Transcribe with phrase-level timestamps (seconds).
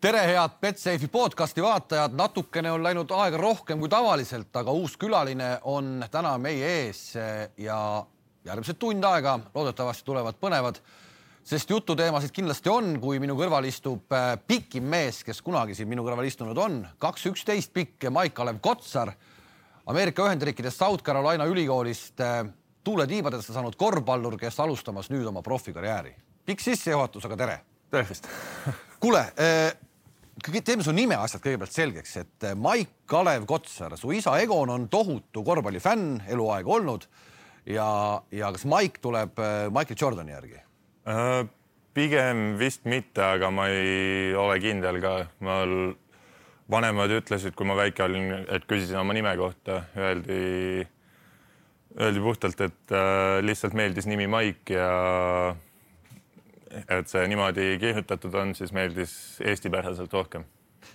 [0.00, 5.56] tere, head Betsafe'i podcasti vaatajad, natukene on läinud aega rohkem kui tavaliselt, aga uus külaline
[5.64, 7.78] on täna meie ees ja
[8.44, 10.80] järgmised tund aega loodetavasti tulevad põnevad,
[11.46, 16.04] sest jututeemasid kindlasti on, kui minu kõrval istub äh, pikim mees, kes kunagi siin minu
[16.04, 19.14] kõrval istunud on, kaks üksteist pikk Maik-Kalev Kotsar,
[19.86, 22.42] Ameerika Ühendriikides South Carolina ülikoolist äh,
[22.84, 26.14] tuule tiibadesse saanud korvpallur, kes alustamas nüüd oma profikarjääri.
[26.46, 27.60] pikk sissejuhatus, aga tere.
[27.90, 28.28] tervist
[29.00, 29.85] kuule äh,
[30.44, 35.44] teeme su nime asjad kõigepealt selgeks, et eh, Maik-Kalev Kotsar, su isa Egon on tohutu
[35.44, 37.06] korvpallifänn eluaeg olnud
[37.66, 40.60] ja, ja kas Maik tuleb eh, Michael Jordani järgi
[41.08, 41.46] uh,?
[41.96, 45.14] pigem vist mitte, aga ma ei ole kindel ka.
[45.40, 45.94] mul
[46.68, 50.84] vanemad ütlesid, kui ma väike olin, et küsisin oma nime kohta, öeldi,
[51.96, 54.90] öeldi puhtalt, et uh, lihtsalt meeldis nimi Maik ja
[56.84, 60.44] et see niimoodi kirjutatud on, siis meeldis eestipäraselt rohkem.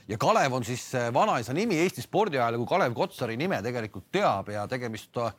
[0.08, 4.68] ja Kalev on siis äh, vanaisa nimi Eesti spordiajalugu Kalev Kotsari nime tegelikult teab ja
[4.68, 5.34] tegemist äh,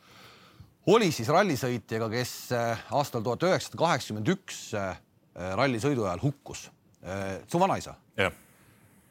[0.86, 4.62] oli siis rallisõitjaga, kes äh, aastal tuhat üheksasada kaheksakümmend üks
[5.32, 6.66] rallisõidu ajal hukkus.
[7.48, 7.94] su vanaisa?
[8.16, 8.32] jah.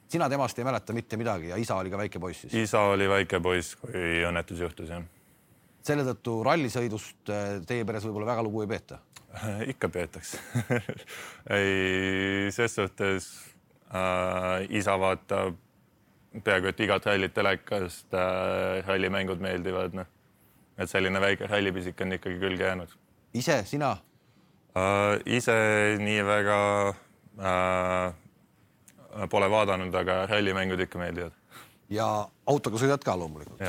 [0.08, 2.53] sina temast ei mäleta mitte midagi ja isa oli ka väike poiss siis?
[2.69, 5.02] isa oli väike poiss, kui õnnetus juhtus, jah.
[5.86, 7.32] Selle tõttu rallisõidust
[7.68, 9.00] teie peres võib-olla väga lugu ei peeta
[9.74, 10.40] ikka peetakse
[11.58, 13.32] ei, ses suhtes
[13.94, 15.59] äh, isa vaatab
[16.40, 20.08] peaaegu et igat rallit telekast äh,, rallimängud meeldivad, noh.
[20.78, 22.96] et selline väike rallipisik on ikkagi külge jäänud.
[23.34, 23.92] ise, sina
[24.78, 25.20] äh,?
[25.26, 25.58] ise
[26.00, 26.59] nii väga
[27.52, 31.36] äh, pole vaadanud, aga rallimängud ikka meeldivad.
[31.92, 32.08] Ja
[32.47, 33.61] autoga sõidad ka loomulikult?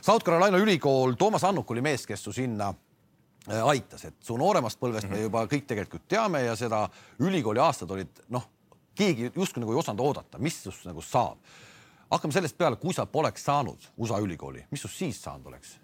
[0.00, 2.72] South Carolina ülikool, Toomas Annuk oli mees, kes su sinna
[3.50, 5.12] Äh, aitas, et su nooremast põlvest mm -hmm.
[5.12, 5.24] me mhm.
[5.24, 6.88] juba kõik tegelikult teame ja seda
[7.20, 8.46] ülikooli aastad olid noh,
[8.96, 11.36] keegi justkui nagu ei osanud oodata, mis sinust nagu saab.
[12.10, 15.78] hakkame sellest peale, kui sa poleks saanud USA ülikooli, mis sinust siis saanud oleks?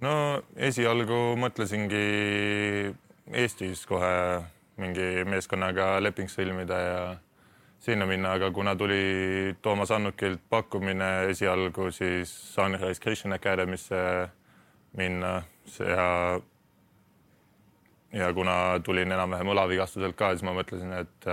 [0.00, 2.94] no esialgu mõtlesingi
[3.32, 4.42] Eestis kohe
[4.76, 7.16] mingi meeskonnaga leping sõlmida ja
[7.82, 14.28] sinna minna, aga kuna tuli Toomas Annukilt pakkumine esialgu siis Sunrise Christian Academy'sse
[14.96, 15.42] minna
[15.78, 16.40] ja
[18.12, 21.28] ja kuna tulin enam-vähem õlavigastuselt ka, siis ma mõtlesin, et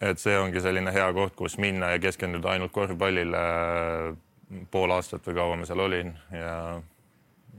[0.00, 3.40] et see ongi selline hea koht, kus minna ja keskenduda ainult korvpallile.
[4.70, 6.82] pool aastat või kaua ma seal olin ja,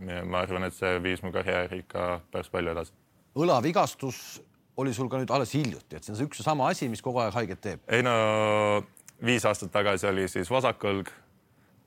[0.07, 2.91] ja ma arvan, et see viis mu karjääri ikka päris palju edasi.
[3.35, 4.41] õlavigastus
[4.81, 7.03] oli sul ka nüüd alles hiljuti, et see on see üks ja sama asi, mis
[7.05, 7.85] kogu aeg haiget teeb?
[7.87, 8.15] ei no
[9.25, 11.11] viis aastat tagasi oli siis vasakõlg.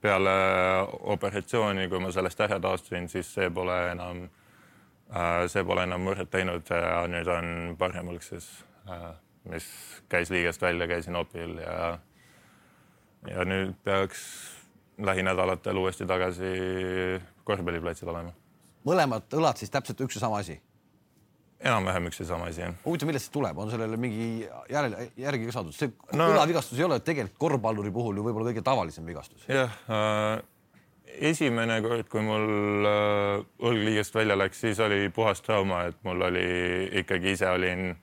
[0.05, 0.33] peale
[1.15, 4.27] operatsiooni, kui ma sellest ära taastusin, siis see pole enam
[5.13, 8.47] Äh, see pole enam murret teinud ja nüüd on parem õlg siis,
[8.89, 9.11] äh,
[9.51, 9.67] mis
[10.09, 11.99] käis liigest välja, käisin opil ja
[13.29, 14.23] ja nüüd peaks
[14.97, 16.49] lähinädalatel uuesti tagasi
[17.45, 18.33] korvpalliplatsil olema.
[18.85, 20.57] mõlemad õlad siis täpselt üks ja sama asi?
[21.65, 22.73] Enam-vähem üks ja sama asi, jah.
[22.85, 24.27] huvitav, millest see tuleb, on sellele mingi
[24.71, 28.65] järel, järgi ka saadud, see no, õlavigastus ei ole tegelikult korvpalluri puhul ju võib-olla kõige
[28.65, 29.47] tavalisem vigastus.
[29.49, 30.43] jah äh,,
[31.31, 36.27] esimene kord, kui mul äh, õlg liigest välja läks, siis oli puhas trauma, et mul
[36.29, 36.45] oli
[37.01, 37.95] ikkagi ise olin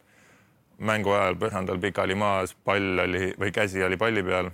[0.82, 4.50] mängu ajal põrandal pikali maas, pall oli või käsi oli palli peal.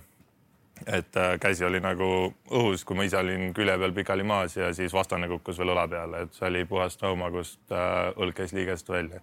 [0.85, 2.07] Et äh, käsi oli nagu
[2.51, 5.87] õhus, kui ma ise olin külje peal pikali maas ja siis vastane kukkus veel õla
[5.89, 9.21] peale, et see oli puhas trauma, kust äh, õlg käis liigest välja.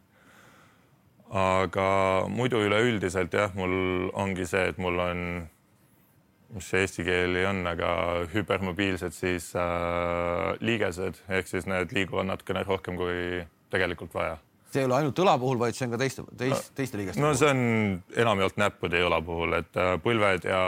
[1.30, 1.86] aga
[2.30, 5.22] muidu üleüldiselt jah, mul ongi see, et mul on
[6.54, 7.90] mis see eesti keel ei on, aga
[8.32, 13.42] hüpermobiilsed siis äh, liigesed ehk siis need liiguvad natukene rohkem kui
[13.72, 14.38] tegelikult vaja.
[14.76, 17.32] See ei ole ainult õla puhul, vaid see on ka teiste, teist, teiste liigeste no,
[17.32, 17.34] puhul?
[17.34, 20.60] no see on enamjaolt näppude ja õla puhul, et äh, põlved ja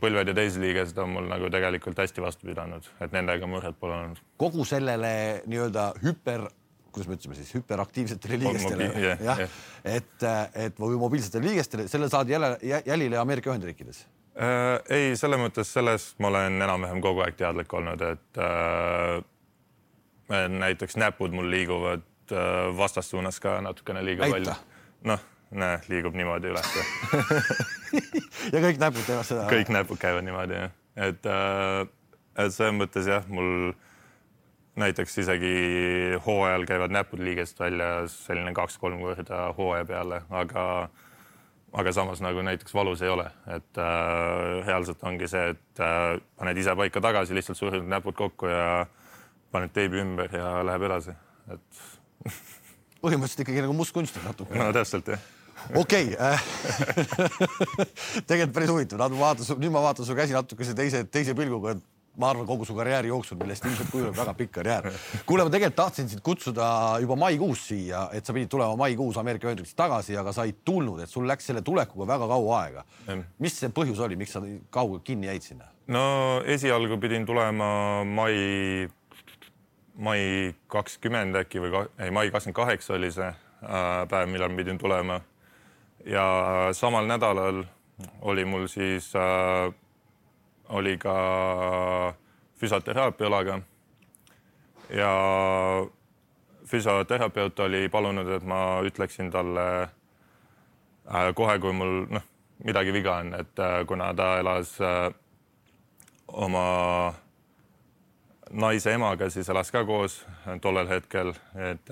[0.00, 3.96] põlved ja teised liigesed on mul nagu tegelikult hästi vastu pidanud, et nendega muret pole
[3.98, 4.22] olnud.
[4.40, 5.14] kogu sellele
[5.44, 6.48] nii-öelda hüper
[6.94, 9.54] kuidas me ütlesime siis hüperaktiivsetele liigestele yeah,, jah yeah.,
[9.98, 10.26] et,
[10.66, 14.04] et või mobiilsetele liigestele, selle saad jälle jälile Ameerika Ühendriikides
[14.38, 14.78] äh,?
[14.94, 19.18] ei, selles mõttes sellest ma olen enam-vähem kogu aeg teadlik olnud, et äh,
[20.48, 22.06] näiteks näpud mul liiguvad
[22.76, 24.54] vastassuunas ka natukene liiga palju.
[25.10, 26.70] noh, näe, liigub niimoodi üles
[28.54, 29.48] ja kõik näpud teevad seda?
[29.50, 30.72] kõik näpud käivad niimoodi jah,
[31.08, 31.82] et äh,,
[32.34, 33.74] et selles mõttes jah, mul
[34.80, 35.54] näiteks isegi
[36.26, 40.64] hooajal käivad näpud liigest välja selline kaks-kolm korda hooaja peale, aga
[41.74, 46.58] aga samas nagu näiteks valus ei ole, et äh, reaalselt ongi see, et äh, paned
[46.58, 48.86] ise paika tagasi, lihtsalt surud näpud kokku ja
[49.54, 51.14] paned teibi ümber ja läheb edasi,
[51.50, 51.82] et
[53.04, 54.58] põhimõtteliselt ikkagi nagu mustkunst natuke.
[54.58, 55.24] no täpselt jah.
[55.80, 56.46] okei äh,
[58.28, 61.84] tegelikult päris huvitav, ma vaatan, nüüd ma vaatan su käsi natukese teise, teise pilguga, et
[62.20, 64.88] ma arvan, kogu su karjääri jooksul, millest ilmselt kujuneb väga pikk karjäär.
[65.26, 66.66] kuule, ma tegelikult tahtsin sind kutsuda
[67.02, 71.02] juba maikuus siia, et sa pidid tulema maikuus Ameerika Ühendriikidest tagasi, aga sa ei tulnud,
[71.02, 72.84] et sul läks selle tulekuga väga kaua aega.
[73.42, 75.70] mis see põhjus oli, miks sa kaua kinni jäid sinna?
[75.86, 76.04] no
[76.46, 78.88] esialgu pidin tulema mai,
[79.94, 84.78] mai kakskümmend äkki või ei, mai kakskümmend kaheksa oli see äh, päev, millal ma pidin
[84.78, 85.20] tulema.
[86.04, 86.24] ja
[86.72, 87.64] samal nädalal
[88.20, 89.72] oli mul siis äh,
[90.68, 92.14] oli ka
[92.60, 93.60] füsioteraapia õlaga.
[94.90, 95.12] ja
[96.64, 102.24] füsioterapeut oli palunud, et ma ütleksin talle äh, kohe, kui mul noh,
[102.64, 105.12] midagi viga on, et äh, kuna ta elas äh,
[106.28, 107.14] oma
[108.54, 110.20] naise emaga, siis elas ka koos
[110.62, 111.32] tollel hetkel,
[111.70, 111.90] et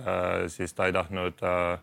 [0.52, 1.80] siis ta ei tahtnud äh,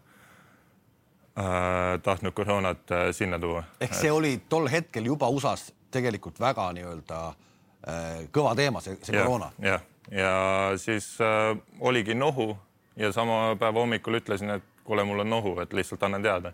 [2.03, 3.63] tahtnud koroonat sinna tuua.
[3.81, 9.17] ehk see oli tol hetkel juba USA-s tegelikult väga nii-öelda äh, kõva teema, see, see
[9.17, 9.51] koroona.
[9.63, 10.33] jah, ja
[10.77, 12.53] siis äh, oligi nohu
[12.99, 16.53] ja sama päeva hommikul ütlesin, et kuule, mul on nohu, et lihtsalt annan teada.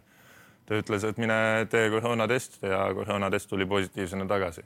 [0.66, 4.64] ta ütles, et mine tee koroonatest ja koroonatest tuli positiivsena tagasi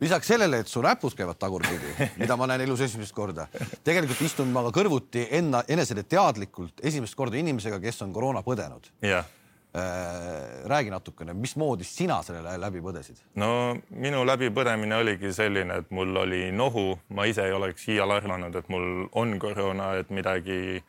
[0.00, 3.48] lisaks sellele, et su näpud käivad tagurpidi, mida ma näen elus esimest korda,
[3.84, 8.92] tegelikult istun ma ka kõrvuti enna, enesele teadlikult esimest korda inimesega, kes on koroona põdenud.
[9.04, 9.28] jah
[9.74, 13.20] Äh, räägi natukene, mismoodi sina selle läbi põdesid?
[13.38, 18.56] no minu läbipõdemine oligi selline, et mul oli nohu, ma ise ei oleks iial arvanud,
[18.58, 20.82] et mul on koroona, et midagi,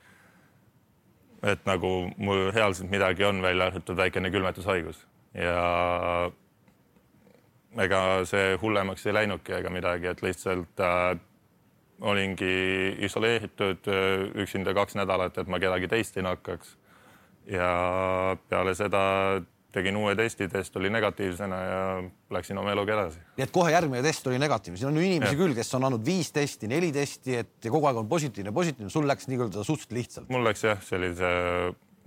[1.45, 5.05] et nagu mul reaalselt midagi on, välja arvatud väikene külmetushaigus
[5.37, 5.61] ja
[7.79, 11.15] ega see hullemaks ei läinudki ega midagi, et lihtsalt äh,
[12.01, 12.51] olingi
[13.07, 16.75] isoleeritud äh, üksinda kaks nädalat, et ma kedagi teist ei nakkaks
[17.51, 17.71] ja
[18.49, 19.03] peale seda
[19.71, 21.83] tegin uue testi, test oli negatiivsena ja
[22.35, 23.21] läksin oma eluga edasi.
[23.37, 25.39] nii et kohe järgmine test oli negatiivne, siin on inimesi ja.
[25.39, 29.07] küll, kes on andnud viis testi, neli testi, et kogu aeg on positiivne, positiivne, sul
[29.07, 30.29] läks nii-öelda suhteliselt lihtsalt.
[30.33, 31.31] mul läks jah, sellise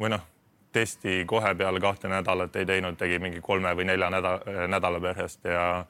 [0.00, 0.28] või noh,
[0.75, 5.47] testi kohe peale kahte nädalat ei teinud, tegi mingi kolme või nelja nädala, nädala perest
[5.49, 5.85] ja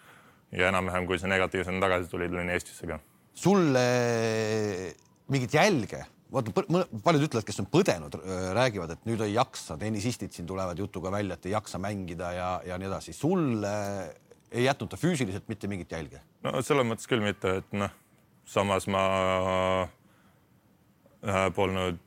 [0.55, 3.01] ja enam-vähem, kui see negatiivsena tagasi tuli, tulin Eestisse ka.
[3.35, 3.75] sul
[5.35, 6.05] mingit jälge
[6.35, 6.53] vaata,
[7.05, 8.17] paljud ütlevad, kes on põdenud,
[8.57, 12.49] räägivad, et nüüd ei jaksa, tennisistid siin tulevad jutuga välja, et ei jaksa mängida ja,
[12.67, 13.15] ja nii edasi.
[13.17, 16.23] sul ei jätnud ta füüsiliselt mitte mingit jälge?
[16.47, 17.93] no selles mõttes küll mitte, et noh,
[18.47, 19.05] samas ma
[21.25, 22.01] äh, polnud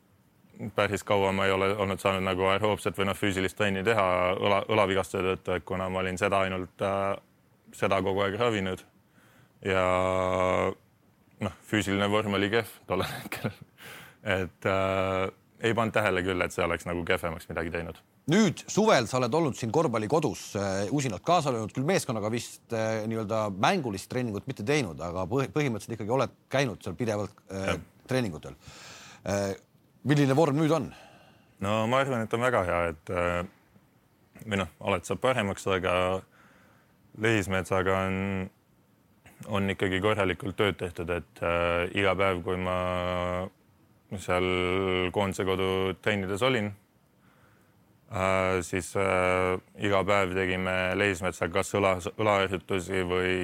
[0.75, 4.63] päris kaua ma ei ole olnud saanud nagu aeroobset või noh, füüsilist trenni teha õla,
[4.74, 7.13] õlavigastuse tõttu, et kuna ma olin seda ainult äh,,
[7.75, 8.83] seda kogu aeg ravinud
[9.65, 9.86] ja
[11.39, 13.54] noh, füüsiline vorm oli kehv tollel hetkel
[14.27, 15.30] et äh,
[15.63, 18.00] ei pannud tähele küll, et see oleks nagu kehvemaks midagi teinud.
[18.27, 23.06] nüüd suvel sa oled olnud siin korvpallikodus äh, usinalt kaasa löönud, küll meeskonnaga vist äh,
[23.07, 27.77] nii-öelda mängulist treeningut mitte teinud, aga põhimõtteliselt ikkagi oled käinud seal pidevalt äh,
[28.09, 28.57] treeningutel
[29.27, 29.56] äh,.
[30.07, 30.89] Milline vorm nüüd on?
[31.63, 33.39] no ma arvan, et on väga hea, et äh,
[34.45, 35.94] või noh, alati saab paremaks, aga
[37.21, 38.18] Lehismetsaga on,
[39.50, 42.77] on ikkagi korralikult tööd tehtud, et äh, iga päev, kui ma
[44.21, 46.69] seal koondise kodu trennides olin
[48.13, 53.35] äh,, siis äh, iga päev tegime Leismetsaga kas õla, õlaharjutusi või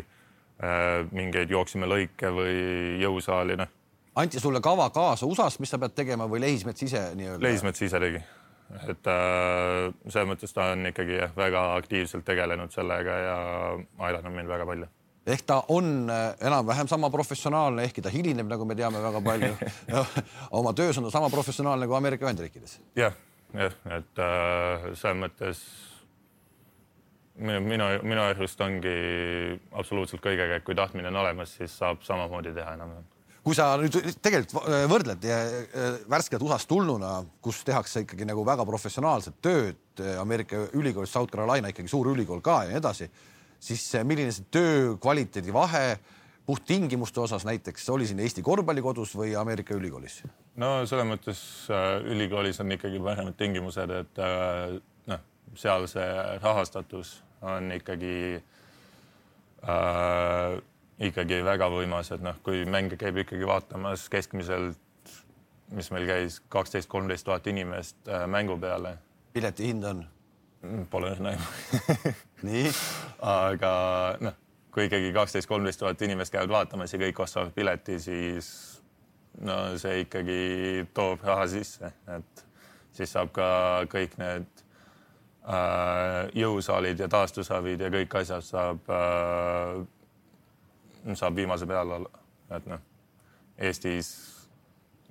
[0.00, 2.56] äh, mingeid jooksime lõike või
[3.02, 3.78] jõusaali, noh.
[4.14, 7.42] Anti sulle kava kaasa USA-st, mis sa pead tegema või Leismets ise nii-öelda?
[7.44, 8.22] Leismets ise tegi,
[8.88, 13.38] et äh, selles mõttes ta on ikkagi jah, väga aktiivselt tegelenud sellega ja
[14.08, 14.90] aidanud mind väga palju
[15.26, 19.52] ehk ta on äh, enam-vähem sama professionaalne, ehkki ta hilineb, nagu me teame väga palju
[20.58, 22.80] oma töös on ta sama professionaalne kui Ameerika Ühendriikides.
[22.98, 23.14] jah,
[23.54, 25.62] jah, et äh, selles mõttes
[27.38, 28.96] minu, minu arust ongi
[29.70, 33.11] absoluutselt kõigega, et kui tahtmine on olemas, siis saab samamoodi teha enam-vähem
[33.42, 35.58] kui sa nüüd tegelikult äh, võrdled äh,
[36.10, 39.78] värskelt USA-st tulnuna, kus tehakse ikkagi nagu väga professionaalset tööd,
[40.18, 43.10] Ameerika ülikoolis South Carolina ikkagi suur ülikool ka ja nii edasi
[43.62, 45.98] siis milline see töö kvaliteedi vahe
[46.46, 50.22] puhttingimuste osas näiteks oli siin Eesti korvpallikodus või Ameerika ülikoolis?
[50.58, 54.74] no selles mõttes äh, ülikoolis on ikkagi paremad tingimused, et äh,
[55.10, 55.22] noh,
[55.58, 56.08] seal see
[56.42, 58.16] rahastatus on ikkagi
[59.62, 60.58] äh,
[61.02, 64.78] ikkagi väga võimas, et noh, kui mänge käib ikkagi vaatamas keskmiselt,
[65.72, 68.96] mis meil käis kaksteist, kolmteist tuhat inimest äh, mängu peale.
[69.32, 70.04] pileti hind on?
[70.90, 71.86] Pole õrna aimu
[72.46, 72.68] nii?
[73.26, 73.72] aga
[74.22, 74.36] noh,
[74.74, 78.52] kui ikkagi kaksteist, kolmteist tuhat inimest käivad vaatamas ja kõik ostavad pileti, siis
[79.40, 82.44] no see ikkagi toob raha sisse, et
[82.94, 83.48] siis saab ka
[83.90, 84.62] kõik need
[85.48, 89.82] äh, jõusaalid ja taastusavid ja kõik asjad saab äh,,
[91.18, 92.22] saab viimase peal olla,
[92.56, 92.80] et noh,
[93.62, 94.08] Eestis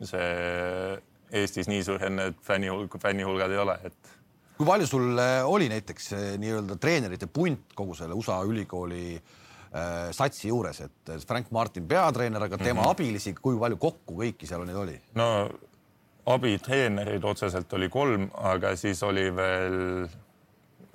[0.01, 0.97] see,
[1.41, 4.15] Eestis nii suur enne fänni hulk, fännihulgad ei ole, et.
[4.57, 10.49] kui palju sul äh, oli näiteks nii-öelda treenerite punt kogu selle USA ülikooli äh, satsi
[10.49, 12.91] juures, et Frank Martin peatreener, aga tema mm -hmm.
[12.91, 15.01] abilisi, kui palju kokku kõiki seal neid oli?
[15.15, 15.49] no
[16.25, 19.77] abitreenereid otseselt oli kolm, aga siis oli veel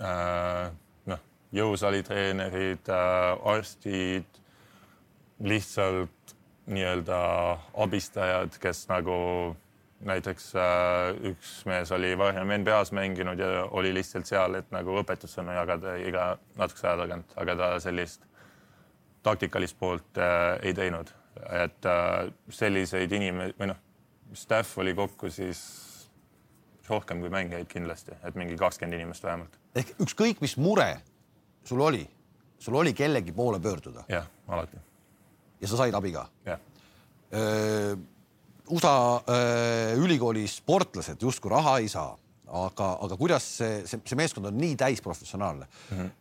[0.00, 0.70] äh,
[1.10, 1.22] noh,
[1.52, 4.42] jõusaalitreenerid äh,, arstid,
[5.44, 7.18] lihtsalt nii-öelda
[7.74, 9.16] abistajad, kes nagu
[10.04, 15.54] näiteks äh, üks mees oli varem NBA-s mänginud ja oli lihtsalt seal, et nagu õpetussõnu
[15.56, 16.26] jagada iga
[16.58, 18.26] natukese aja tagant, aga ta sellist
[19.26, 21.12] taktikalist poolt äh, ei teinud.
[21.52, 23.80] et äh, selliseid inimesi või noh,
[24.32, 25.60] staff oli kokku siis
[26.88, 29.58] rohkem kui mängijaid kindlasti, et mingi kakskümmend inimest vähemalt.
[29.74, 31.00] ehk ükskõik, mis mure
[31.64, 32.06] sul oli,
[32.58, 34.04] sul oli kellegi poole pöörduda?
[34.08, 34.80] jah, alati.
[35.60, 36.26] Ja sa said abi ka?
[36.46, 36.60] jah.
[38.66, 44.48] USA öö, ülikooli sportlased justkui raha ei saa, aga, aga kuidas see, see, see meeskond
[44.50, 45.98] on nii täisprofessionaalne mm?
[45.98, 46.14] -hmm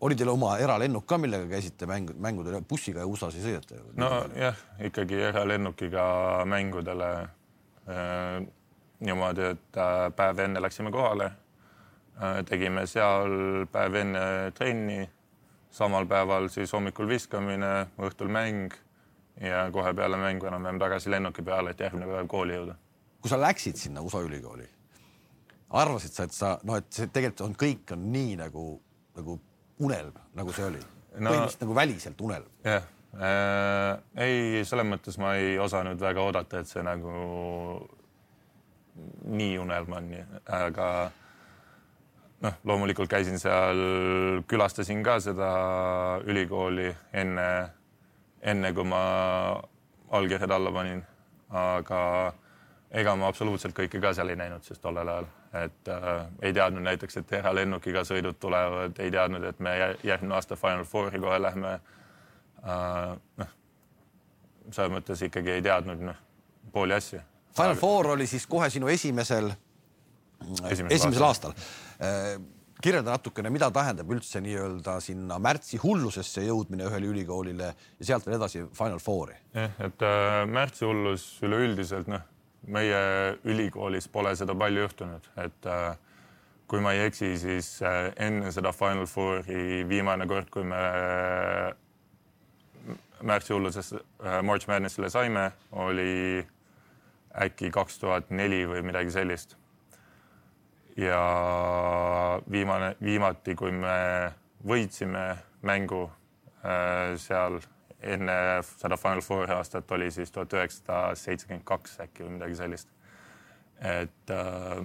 [0.00, 3.84] oli teil oma eralennuk ka, millega käisite mäng, mängudele, bussiga USA-s ei sõideta ju?
[4.00, 6.04] nojah, ikkagi eralennukiga
[6.50, 8.40] mängudele äh,
[9.04, 14.24] niimoodi, et äh, päev enne läksime kohale äh,, tegime seal päev enne
[14.58, 15.04] trenni,
[15.74, 18.74] samal päeval siis hommikul viskamine, õhtul mäng
[19.42, 22.76] ja kohe peale mängu enam-vähem tagasi lennuki peale, et järgmine päev kooli jõuda.
[23.20, 24.66] kui sa läksid sinna USA ülikooli,
[25.80, 28.66] arvasid sa, et sa noh, et see tegelikult on, kõik on nii nagu,
[29.18, 29.38] nagu
[29.82, 31.30] unelm, nagu see oli no,?
[31.30, 32.52] põhimõtteliselt nagu väliselt unelm.
[32.64, 32.86] jah
[33.18, 33.90] äh,,
[34.28, 37.18] ei, selles mõttes ma ei osanud väga oodata, et see nagu
[39.26, 40.10] nii unelm on,
[40.46, 40.88] aga
[42.44, 43.80] noh, loomulikult käisin seal,
[44.48, 45.50] külastasin ka seda
[46.28, 47.48] ülikooli enne
[48.44, 49.02] enne kui ma
[50.10, 51.04] allkirjad alla panin.
[51.54, 51.98] aga
[52.90, 55.26] ega ma absoluutselt kõike ka seal ei näinud, sest tollel ajal,
[55.60, 56.08] et äh,
[56.42, 61.20] ei teadnud näiteks, et eralennukiga sõidud tulevad, ei teadnud, et me järgmine aasta Final Fouri
[61.22, 63.14] kohe lähme äh,.
[63.42, 63.54] noh,
[64.70, 66.20] selles mõttes ikkagi ei teadnud noh,
[66.72, 67.22] pooli asju.
[67.54, 67.80] Final aga...
[67.80, 69.52] Four oli siis kohe sinu esimesel,
[70.42, 71.83] esimesel, esimesel aastal, aastal.
[72.02, 72.36] Äh,
[72.84, 78.36] kirjelda natukene, mida tähendab üldse nii-öelda sinna märtsi hullusesse jõudmine ühele ülikoolile ja sealt veel
[78.38, 79.36] edasi Final Fouri?
[79.54, 82.24] jah, et äh, märtsi hullus üleüldiselt noh,
[82.66, 82.98] meie
[83.44, 85.94] ülikoolis pole seda palju juhtunud, et äh,
[86.68, 91.72] kui ma ei eksi, siis äh, enne seda Final Fouri viimane kord, kui me äh,
[93.24, 96.44] märtsi hulluses äh, March Madnessile saime, oli
[97.44, 99.56] äkki kaks tuhat neli või midagi sellist
[100.96, 104.32] ja viimane, viimati, kui me
[104.66, 105.24] võitsime
[105.66, 106.04] mängu
[106.64, 107.58] äh, seal
[108.04, 108.36] enne
[108.68, 112.88] seda Final Fouri aastat oli siis tuhat üheksasada seitsekümmend kaks äkki või midagi sellist.
[113.80, 114.84] et äh,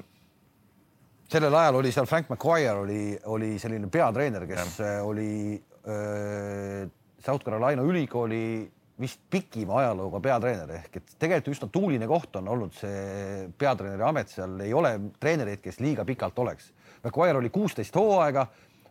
[1.29, 5.03] sellel ajal oli seal Frank McGuire oli, oli selline peatreener, kes ja.
[5.03, 6.89] oli öö, äh,
[7.25, 12.75] South Carolina ülikooli vist pikima ajalooga peatreener ehk et tegelikult üsna tuuline koht on olnud
[12.75, 16.73] see peatreeneri amet, seal ei ole treenereid, kes liiga pikalt oleks.
[17.03, 18.45] McGuire oli kuusteist hooaega,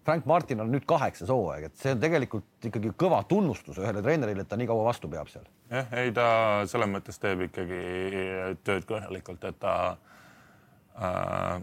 [0.09, 4.47] Frank Martin on nüüd kaheksas hooaeg, et see on tegelikult ikkagi kõva tunnustus ühele treenerile,
[4.47, 5.45] et ta nii kaua vastu peab seal.
[5.69, 6.29] jah, ei ta
[6.71, 7.83] selles mõttes teeb ikkagi
[8.65, 9.75] tööd korralikult, et ta
[10.97, 11.61] äh,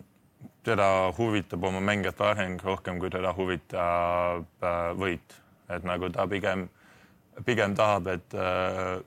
[0.66, 5.40] teda huvitab oma mängijate areng rohkem, kui teda huvitab äh, võit,
[5.74, 6.85] et nagu ta pigem äh,
[7.44, 9.02] pigem tahab, et äh,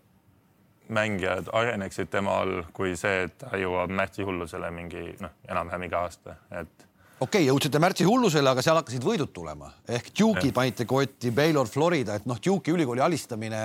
[0.88, 6.36] mängijad areneksid tema all, kui see, et ta jõuab märtsihullusele mingi noh, enam-vähem iga aasta,
[6.50, 6.86] et
[7.18, 11.68] okei okay,, jõudsite märtsi hullusele, aga seal hakkasid võidud tulema ehk Duke'i panite kotti, Baylor,
[11.70, 13.64] Florida, et noh, Duke'i ülikooli alistamine,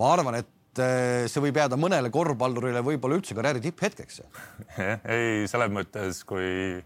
[0.00, 4.22] ma arvan, et äh, see võib jääda mõnele korvpallurile võib-olla üldse karjääri tipphetkeks.
[5.16, 6.80] ei, selles mõttes, kui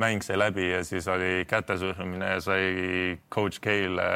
[0.00, 4.08] mäng sai läbi ja siis oli kätesurumine ja sai coach K-le,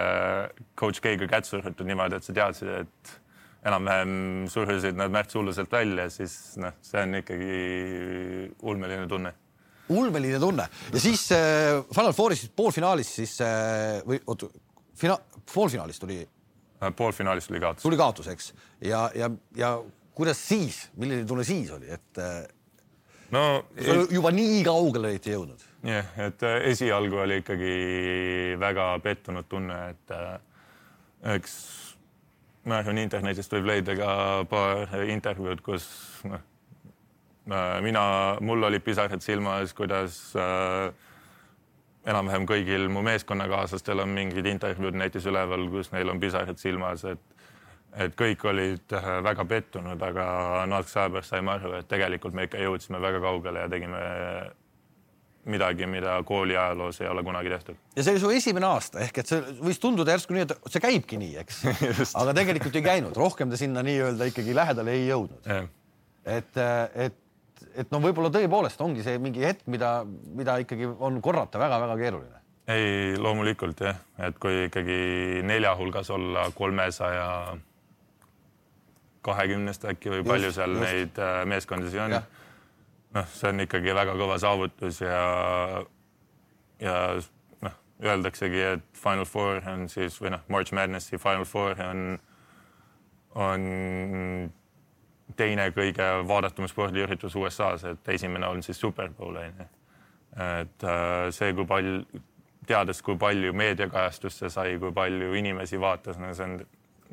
[0.78, 3.12] coach K-ga kätt surutud niimoodi, et sa teadsid, et
[3.68, 7.60] enam-vähem surusid nad märtshulluselt välja, siis noh, see on ikkagi
[8.70, 9.34] ulmeline tunne.
[9.88, 14.50] ulmeline tunne ja siis äh, Final Fouris poolfinaalis siis äh, või oota,
[14.98, 15.20] fina-,
[15.52, 16.92] poolfinaalis tuli äh,.
[16.96, 17.86] poolfinaalis tuli kaotus.
[17.86, 18.52] tuli kaotus, eks,
[18.84, 19.76] ja, ja, ja
[20.14, 22.42] kuidas siis, milline tunne siis oli, et äh,
[23.30, 23.64] no
[24.10, 25.67] juba nii kaugele olite jõudnud?
[25.86, 27.74] Jah et äh, esialgu oli ikkagi
[28.60, 30.38] väga pettunud tunne, et äh,
[31.34, 31.54] eks
[32.68, 34.12] ma arvan, internetist võib leida ka
[34.50, 35.86] paar intervjuud, kus
[36.28, 36.42] noh,
[37.84, 38.02] mina,
[38.44, 40.90] mul olid pisarad silmas, kuidas äh,
[42.08, 47.24] enam-vähem kõigil mu meeskonnakaaslastel on mingid intervjuud näiteks üleval, kus neil on pisarad silmas, et
[47.98, 50.24] et kõik olid äh, väga pettunud, aga
[50.68, 54.02] natukese aja pärast saime aru, et tegelikult me ikka jõudsime väga kaugele ja tegime
[55.48, 57.78] midagi, mida kooli ajaloos ei ole kunagi tehtud.
[57.96, 60.84] ja see oli su esimene aasta ehk et see võis tunduda järsku nii, et see
[60.84, 61.62] käibki nii, eks
[62.22, 65.48] aga tegelikult ei käinud, rohkem te sinna nii-öelda ikkagi lähedale ei jõudnud.
[66.28, 66.62] et,
[67.06, 67.24] et
[67.78, 72.42] et no võib-olla tõepoolest ongi see mingi hetk, mida, mida ikkagi on korrata väga-väga keeruline.
[72.68, 74.98] ei, loomulikult jah, et kui ikkagi
[75.46, 77.28] nelja hulgas olla kolmesaja
[79.28, 80.84] kahekümnest äkki või just, palju seal just.
[80.84, 82.18] neid äh, meeskondasid on.
[83.18, 85.18] Noh, see on ikkagi väga kõva saavutus ja,
[86.82, 86.96] ja
[87.64, 92.04] noh, öeldaksegi, et Final Four on siis või noh, March Madnessi Final Four on,
[93.38, 93.68] on
[95.38, 99.68] teine kõige vaadatum spordiüritus USA-s, et esimene on siis Super Bowl on ju.
[100.38, 102.02] et äh, see, kui palju,
[102.68, 106.58] teades, kui palju meediakajastust see sai, kui palju inimesi vaatas, no see on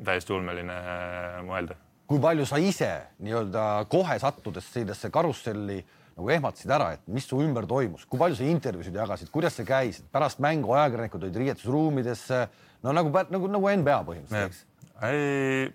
[0.04, 1.78] täiesti ulmeline äh, mõelda.
[2.06, 2.90] Kui palju sa ise
[3.24, 5.80] nii-öelda kohe sattudes sellesse karusselli
[6.16, 9.66] nagu ehmatasid ära, et mis su ümber toimus, kui palju sa intervjuusid jagasid, kuidas see
[9.68, 12.46] käis, pärast mängu ajakirjanikud olid riietusruumidesse,
[12.86, 14.62] no nagu, nagu, nagu NBA põhimõtteliselt, eks?
[15.04, 15.74] ei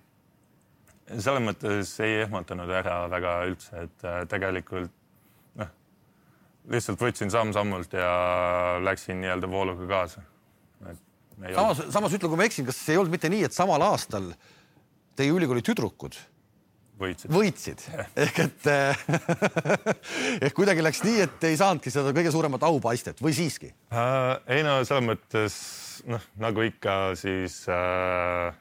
[1.19, 4.91] selles mõttes ei ehmatanud ära väga üldse, et äh, tegelikult
[5.59, 5.71] noh,
[6.71, 8.11] lihtsalt võtsin samm-sammult ja
[8.83, 10.23] läksin nii-öelda vooluga kaasa.
[11.41, 14.31] samas, samas ütle, kui ma eksin, kas ei olnud mitte nii, et samal aastal
[15.19, 16.17] teie ülikooli tüdrukud
[17.01, 17.83] võitsid, võitsid.
[18.23, 19.05] ehk et äh,
[20.45, 24.35] ehk kuidagi läks nii, et ei saanudki seda kõige suuremat aupaistet või siiski äh,?
[24.57, 25.57] ei no selles mõttes
[26.09, 28.51] noh, nagu ikka, siis äh,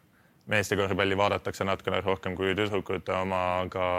[0.51, 3.91] meeste korvpalli vaadatakse natukene rohkem kui tüdrukute oma, aga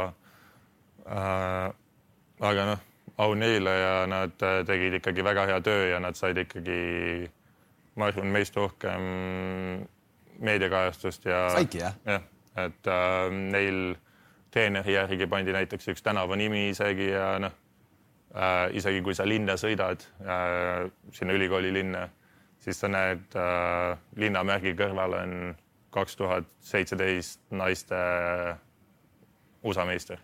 [1.06, 1.68] äh,
[2.52, 2.84] aga noh,
[3.22, 4.36] au neile ja nad
[4.68, 7.30] tegid ikkagi väga hea töö ja nad said ikkagi,
[8.00, 9.06] ma arvan, meist rohkem
[10.42, 11.44] meediakajastust ja.
[11.54, 11.98] saidki jah?
[12.08, 12.24] jah,
[12.60, 13.82] et äh, neil
[14.52, 17.54] treeneri järgi pandi näiteks üks tänava nimi isegi ja noh
[18.36, 22.08] äh,, isegi kui sa linna sõidad äh,, sinna ülikooli linna,
[22.60, 25.38] siis sa näed äh, linnamärgi kõrval on
[25.92, 27.96] kaks tuhat seitseteist naiste
[29.64, 30.20] USA meister.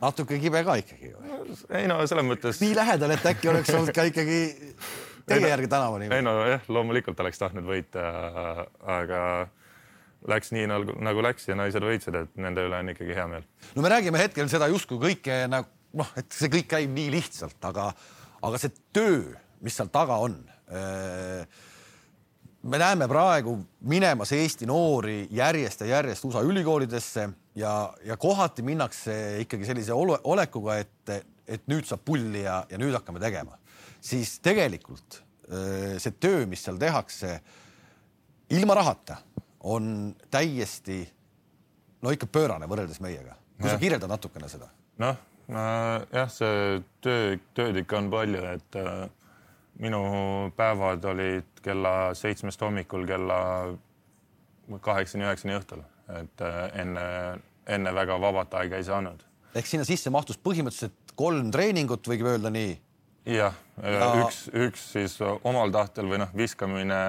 [0.00, 1.56] natuke kibe ka ikkagi ju.
[1.70, 2.60] ei no selles mõttes.
[2.60, 4.42] nii lähedal, et äkki oleks olnud ka ikkagi
[5.28, 6.12] teie järgi tänavani.
[6.12, 8.06] ei no jah, loomulikult oleks tahtnud võita,
[8.98, 9.22] aga
[10.28, 13.46] läks nii nagu, nagu läks ja naised võitsid, et nende üle on ikkagi hea meel.
[13.74, 17.58] no me räägime hetkel seda justkui kõike nagu noh, et see kõik käib nii lihtsalt,
[17.68, 17.90] aga,
[18.46, 20.38] aga see töö, mis seal taga on
[20.72, 21.44] äh,
[22.62, 23.56] me näeme praegu
[23.90, 30.18] minemas Eesti noori järjest ja järjest USA ülikoolidesse ja, ja kohati minnakse ikkagi sellise ole,
[30.24, 31.12] olekuga, et,
[31.46, 33.58] et nüüd saab pulli ja, ja nüüd hakkame tegema.
[34.00, 37.34] siis tegelikult see töö, mis seal tehakse
[38.56, 39.18] ilma rahata,
[39.62, 41.02] on täiesti
[42.02, 43.36] no ikka pöörane võrreldes meiega.
[43.60, 43.76] kui ja.
[43.76, 44.68] sa kirjeldad natukene seda?
[45.02, 45.16] noh
[45.50, 49.06] äh,, jah, see töö, tööd ikka on palju, et äh,
[49.82, 50.02] minu
[50.56, 53.38] päevad olid kella seitsmest hommikul kella
[54.82, 55.82] kaheksani-üheksani õhtul,
[56.20, 57.04] et äh, enne,
[57.66, 59.22] enne väga vabat aega ei saanud.
[59.54, 62.76] ehk sinna sisse mahtus põhimõtteliselt kolm treeningut, võib öelda nii?
[63.38, 67.02] jah äh, ja..., üks, üks siis omal tahtel või noh, viskamine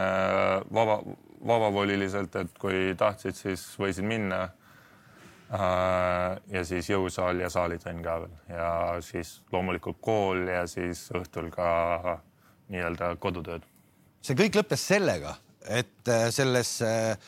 [0.73, 1.01] vaba,
[1.47, 4.43] vabavoliliselt, et kui tahtsid, siis võisid minna.
[5.53, 8.69] Äh, ja siis jõusaal ja saalitrenn ka veel ja
[9.06, 11.67] siis loomulikult kool ja siis õhtul ka
[12.73, 13.67] nii-öelda kodutööd
[14.23, 15.36] see kõik lõppes sellega,
[15.67, 17.27] et äh, sellesse äh,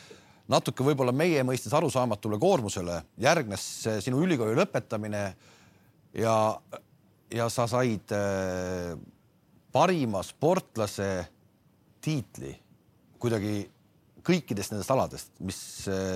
[0.50, 3.68] natuke võib-olla meie mõistes arusaamatule koormusele järgnes
[4.06, 5.24] sinu ülikooli lõpetamine
[6.18, 6.36] ja,
[7.34, 8.14] ja sa said
[9.76, 11.10] parima sportlase
[12.02, 12.54] tiitli
[13.22, 13.64] kuidagi
[14.26, 15.60] kõikidest nendest aladest, mis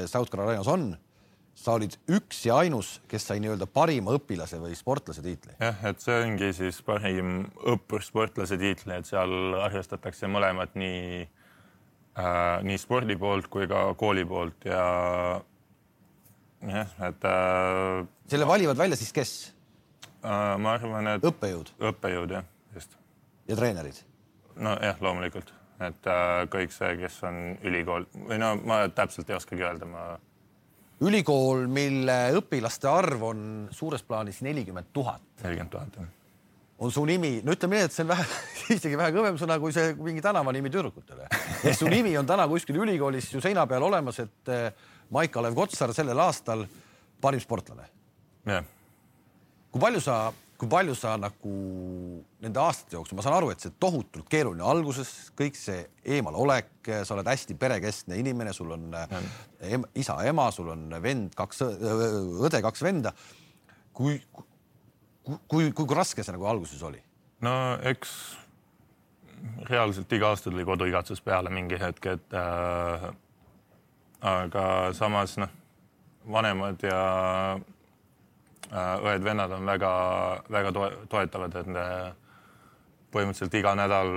[0.09, 0.91] South Carolinas on
[1.59, 5.57] sa olid üks ja ainus, kes sai nii-öelda parima õpilase või sportlase tiitli.
[5.59, 12.79] jah, et see ongi siis parim õppursportlase tiitli, et seal arvestatakse mõlemat nii äh,, nii
[12.79, 14.83] spordi poolt kui ka kooli poolt ja
[16.63, 18.07] jah, et äh,.
[18.31, 19.33] selle valivad välja siis kes
[20.23, 20.55] äh,?
[20.63, 21.27] ma arvan, et.
[21.27, 21.75] õppejõud.
[21.91, 22.95] õppejõud jah, just.
[23.51, 23.99] ja treenerid?
[24.55, 29.63] nojah, loomulikult, et äh, kõik see, kes on ülikool või no ma täpselt ei oskagi
[29.63, 30.09] öelda, ma
[31.05, 33.43] ülikool, mille õpilaste arv on
[33.75, 35.23] suures plaanis nelikümmend tuhat.
[35.43, 36.09] nelikümmend tuhat, jah.
[36.79, 38.25] on su nimi, no ütleme nii, et see on vähe,
[38.77, 41.29] isegi vähe kõvem sõna kui see mingi tänavanimi tüdrukutele.
[41.63, 44.67] et su nimi on täna kuskil ülikoolis ju seina peal olemas, et eh,
[45.15, 46.67] Maik-Kalev Kotsar sellel aastal
[47.21, 47.87] parim sportlane.
[48.45, 48.67] jah.
[49.71, 50.25] kui palju sa,
[50.59, 51.53] kui palju sa nagu
[52.43, 55.85] nende aastate jooksul, ma saan aru, et see tohutult keeruline alguses, kõik see
[56.17, 56.73] eemalolek,
[57.07, 58.89] sa oled hästi perekeskne inimene, sul on
[59.63, 63.13] em, isa, ema, sul on vend, kaks õde, kaks venda.
[63.95, 67.01] kui, kui, kui, kui raske see nagu alguses oli?
[67.43, 67.53] no
[67.87, 68.11] eks
[69.69, 73.09] reaalselt iga aasta tuli koduigatsus peale mingi hetk, et äh,
[74.27, 74.63] aga
[74.97, 75.51] samas noh,
[76.27, 76.99] vanemad ja
[78.71, 80.71] õed-vennad on väga-väga
[81.09, 81.85] toetavad, et me
[83.09, 84.11] põhimõtteliselt iga nädal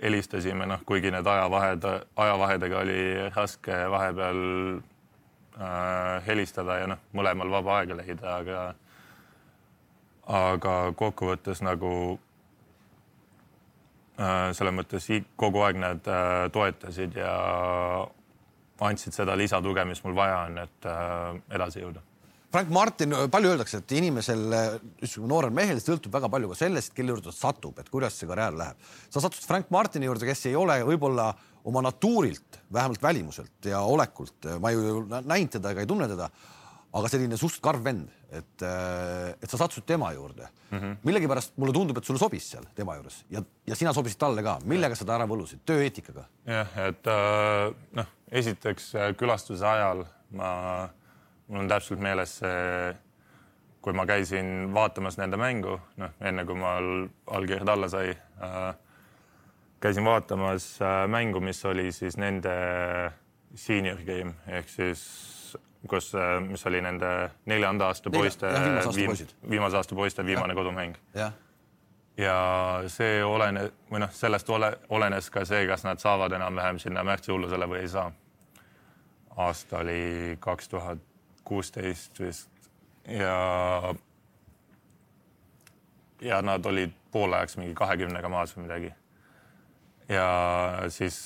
[0.00, 1.84] helistasime, noh, kuigi need ajavahed,
[2.16, 3.00] ajavahedega oli
[3.34, 4.40] raske vahepeal
[5.60, 8.62] äh, helistada ja noh, mõlemal vaba aega leida, aga
[10.24, 11.92] aga kokkuvõttes nagu
[14.14, 17.32] Äh, selles mõttes kogu aeg nad äh, toetasid ja
[18.86, 22.02] andsid seda lisatuge, mis mul vaja on, et äh, edasi jõuda.
[22.54, 24.44] Frank Martin, palju öeldakse, et inimesel,
[25.26, 28.54] noorel mehel sõltub väga palju ka sellest, kelle juurde ta satub, et kuidas see karjäär
[28.60, 28.90] läheb.
[29.10, 31.32] sa sattusid Frank Martini juurde, kes ei ole võib-olla
[31.66, 36.30] oma natuurilt, vähemalt välimuselt ja olekult, ma ju näinud teda ega ei tunne teda
[36.94, 40.78] aga selline suht karm vend, et, äh, et sa sattusid tema juurde mm.
[40.78, 40.96] -hmm.
[41.02, 44.58] millegipärast mulle tundub, et sulle sobis seal tema juures ja, ja sina sobisid talle ka.
[44.64, 45.64] millega sa ta ära võlusid?
[45.66, 46.28] tööeetikaga?
[46.46, 50.88] jah, et äh, noh, esiteks äh, külastuse ajal ma,
[51.48, 52.94] mul on täpselt meeles see,
[53.84, 58.74] kui ma käisin vaatamas nende mängu, noh, enne kui mul allkirjad alla sai äh,,
[59.80, 62.54] käisin vaatamas äh, mängu, mis oli siis nende
[63.54, 65.04] senior game ehk siis
[65.88, 68.48] kus, äh, mis oli nende neljanda aasta poiste,
[69.50, 70.94] viimase aasta poiste viimane kodumäng.
[72.16, 77.04] ja see olene- või noh, sellest ole, olenes ka see, kas nad saavad enam-vähem sinna
[77.04, 78.12] märtsi hullusele või ei saa.
[79.36, 80.98] aasta oli kaks tuhat
[81.44, 82.70] kuusteist vist
[83.08, 83.94] ja
[86.24, 88.92] ja nad olid poolajaks mingi kahekümnega maas või midagi.
[90.08, 90.28] ja
[90.88, 91.18] siis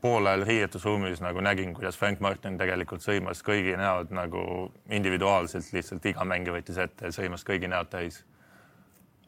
[0.00, 6.06] pool ajal riietusruumis nagu nägin, kuidas Frank Martin tegelikult sõimas kõigi näod nagu individuaalselt, lihtsalt
[6.10, 8.24] iga mängija võttis ette ja sõimas kõigi näod täis.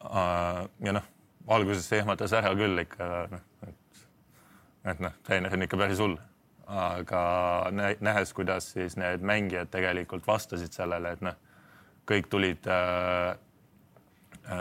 [0.03, 1.07] ja noh,
[1.47, 4.03] alguses ehmatas ära küll ikka, noh, et,
[4.93, 6.17] et noh, treener on ikka päris hull.
[6.69, 7.21] Aga
[7.99, 11.37] nähes, kuidas siis need mängijad tegelikult vastasid sellele, et noh,
[12.09, 12.67] kõik tulid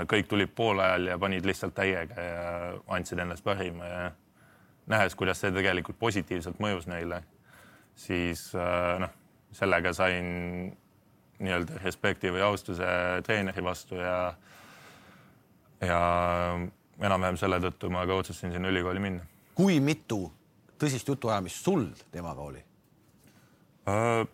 [0.08, 4.10] kõik tulid poolajal ja panid lihtsalt täiega ja andsid endast parima ja
[4.88, 7.22] nähes, kuidas see tegelikult positiivselt mõjus neile,
[7.96, 8.50] siis
[9.00, 9.12] noh,
[9.52, 10.26] sellega sain
[11.38, 12.88] nii-öelda respekti või austuse
[13.26, 14.34] treeneri vastu ja
[15.84, 16.00] ja
[16.98, 19.24] enam-vähem selle tõttu ma ka otsustasin sinna ülikooli minna.
[19.54, 20.32] kui mitu
[20.80, 22.64] tõsist jutuajamist sul temaga oli
[23.88, 24.26] uh,?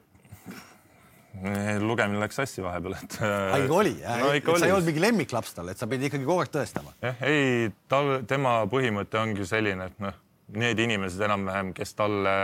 [1.83, 3.17] lugemine läks sassi vahepeal, et.
[3.19, 4.29] aga ikka oli no,?
[4.31, 6.95] et sa ei olnud mingi lemmiklaps talle, et sa pidid ikkagi kogu aeg tõestama?
[7.03, 10.15] jah, ei, tal, tema põhimõte ongi selline, et noh,
[10.55, 12.35] need inimesed enam-vähem, kes talle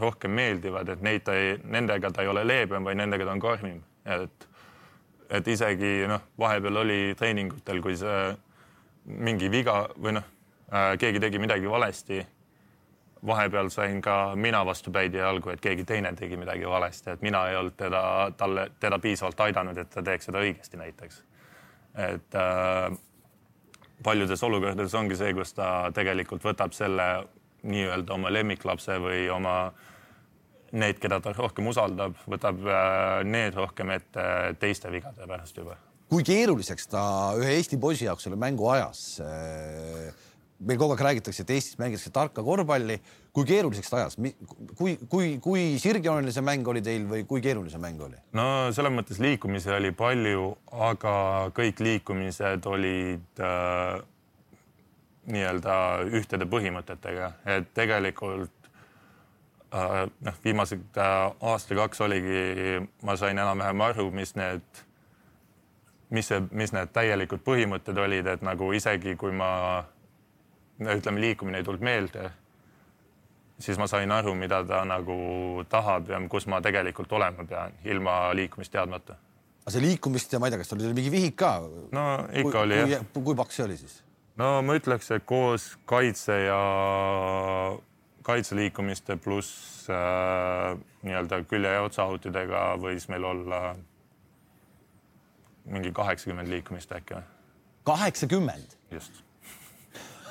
[0.00, 3.44] rohkem meeldivad, et neid ta ei, nendega ta ei ole leebem, vaid nendega ta on
[3.44, 3.82] karmim,
[4.18, 4.48] et
[5.32, 8.32] et isegi noh, vahepeal oli treeningutel, kui see
[9.06, 10.26] mingi viga või noh,
[10.68, 12.20] äh, keegi tegi midagi valesti.
[13.26, 17.22] Vahepeal sain ka mina vastu päid ja jalgu, et keegi teine tegi midagi valesti, et
[17.22, 18.02] mina ei olnud teda,
[18.36, 21.22] talle, teda piisavalt aidanud, et ta teeks seda õigesti näiteks.
[22.02, 22.98] et äh,
[24.02, 27.08] paljudes olukordades ongi see, kus ta tegelikult võtab selle
[27.62, 29.56] nii-öelda oma lemmiklapse või oma
[30.72, 34.24] need, keda ta rohkem usaldab, võtab äh, need rohkem ette
[34.58, 35.76] teiste vigade pärast juba.
[36.08, 37.04] kui keeruliseks ta
[37.38, 39.20] ühe Eesti poisi jaoks selle mängu ajas?
[39.22, 40.31] Äh,
[40.66, 43.00] meil kogu aeg räägitakse, et Eestis mängitakse tarka korvpalli.
[43.32, 44.16] kui keeruliseks ta ajas,
[44.76, 48.18] kui, kui, kui sirgjooneline see mäng oli teil või kui keeruline see mäng oli?
[48.36, 48.46] no
[48.76, 50.50] selles mõttes liikumisi oli palju,
[50.90, 51.14] aga
[51.56, 54.02] kõik liikumised olid äh,
[55.32, 55.76] nii-öelda
[56.18, 58.68] ühtede põhimõtetega, et tegelikult
[59.72, 64.84] äh, noh, viimased äh, aasta-kaks oligi, ma sain enam-vähem aru, mis need,
[66.10, 69.52] mis see, mis need täielikud põhimõtted olid, et nagu isegi kui ma
[70.86, 72.30] ütleme, liikumine ei tulnud meelde,
[73.62, 75.16] siis ma sain aru, mida ta nagu
[75.70, 79.18] tahab ja kus ma tegelikult olema pean, ilma liikumist teadmata.
[79.62, 81.52] aga see liikumist ja ma ei tea, kas tal oli mingi vihik ka?
[81.92, 83.06] no ikka kui, oli jah.
[83.14, 84.00] kui paks see oli siis?
[84.40, 86.60] no ma ütleks, et koos kaitse ja
[88.26, 93.62] kaitseliikumiste pluss äh, nii-öelda külje ja otsaahutidega võis meil olla
[95.64, 97.28] mingi kaheksakümmend liikumist äkki või?
[97.86, 98.78] kaheksakümmend?
[98.90, 99.22] just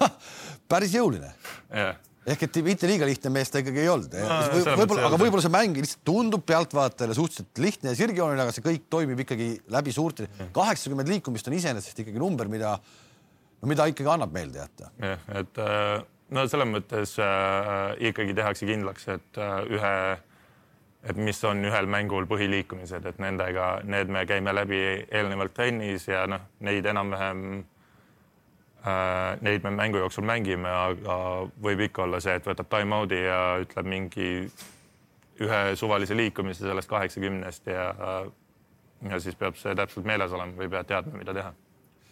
[0.71, 1.31] päris jõuline.
[1.73, 1.97] jah,
[2.31, 4.71] ehk et mitte liiga lihtne mees ta ikkagi ei olnud No, võib.
[4.83, 8.87] võib-olla, aga võib-olla see mäng lihtsalt tundub pealtvaatajale suhteliselt lihtne ja sirgjooneline, aga see kõik
[8.93, 10.29] toimib ikkagi läbi suurte.
[10.53, 12.75] kaheksakümmend liikumist on iseenesest ikkagi number, mida,
[13.61, 14.91] no mida ikkagi annab meelde jätta.
[15.01, 19.95] jah, et äh, no selles mõttes äh, ikkagi tehakse kindlaks, et äh, ühe,
[21.09, 26.27] et mis on ühel mängul põhiliikumised, et nendega, need me käime läbi eelnevalt trennis ja
[26.29, 27.69] noh, neid enam-vähem äh,,
[29.45, 31.15] neid me mängu jooksul mängime, aga
[31.61, 34.29] võib ikka olla see, et võtab time-out'i ja ütleb mingi
[35.41, 37.91] ühe suvalise liikumise sellest kaheksakümnest ja
[39.09, 41.53] ja siis peab see täpselt meeles olema või pead teadma, mida teha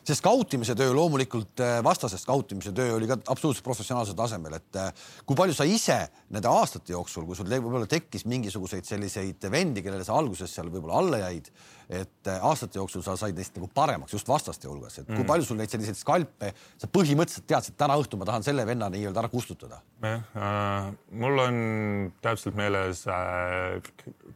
[0.09, 5.09] see skautimise töö loomulikult äh, vastase skautimise töö oli ka absoluutselt professionaalsel tasemel, et äh,
[5.27, 5.99] kui palju sa ise
[6.33, 11.01] nende aastate jooksul, kui sul võib-olla tekkis mingisuguseid selliseid vendi, kellele sa alguses seal võib-olla
[11.03, 11.51] alla jäid,
[11.89, 15.47] et äh, aastate jooksul sa said neist nagu paremaks just vastaste hulgas, et kui palju
[15.47, 19.31] sul neid selliseid skalpe, sa põhimõtteliselt teadsid, täna õhtul ma tahan selle venna nii-öelda ära
[19.31, 19.81] kustutada.
[20.05, 20.91] jah äh,,
[21.21, 21.61] mul on
[22.25, 23.79] täpselt meeles äh,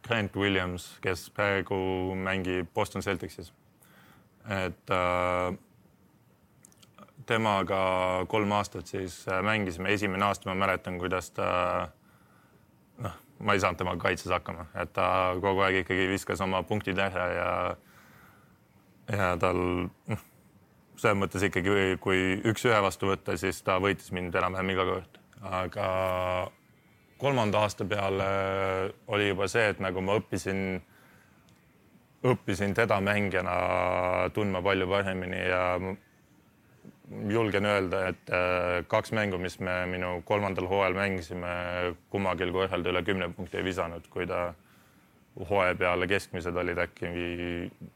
[0.06, 1.76] Grant Williams, kes praegu
[2.18, 3.52] mängib Boston Celticsis.
[4.44, 5.54] et äh,
[7.26, 7.80] temaga
[8.28, 11.48] kolm aastat siis äh, mängisime, esimene aasta ma mäletan, kuidas ta
[12.98, 15.06] noh, ma ei saanud temaga kaitses hakkama, et ta
[15.40, 17.50] kogu aeg ikkagi viskas oma punktid ära ja
[19.12, 19.58] ja tal
[19.88, 20.24] noh,
[20.96, 25.88] selles mõttes ikkagi, kui üks-ühe vastu võtta, siis ta võitis mind enam-vähem iga kord, aga
[27.18, 28.28] kolmanda aasta peale
[29.12, 30.80] oli juba see, et nagu ma õppisin,
[32.24, 33.54] õppisin teda mängijana
[34.34, 35.64] tundma palju paremini ja
[37.10, 41.54] julgen öelda, et äh, kaks mängu, mis me minu kolmandal hooajal mängisime,
[42.10, 44.54] kummagil korral ta üle kümne punkti ei visanud, kui ta
[45.50, 47.12] hooaja peale keskmised olid äkki,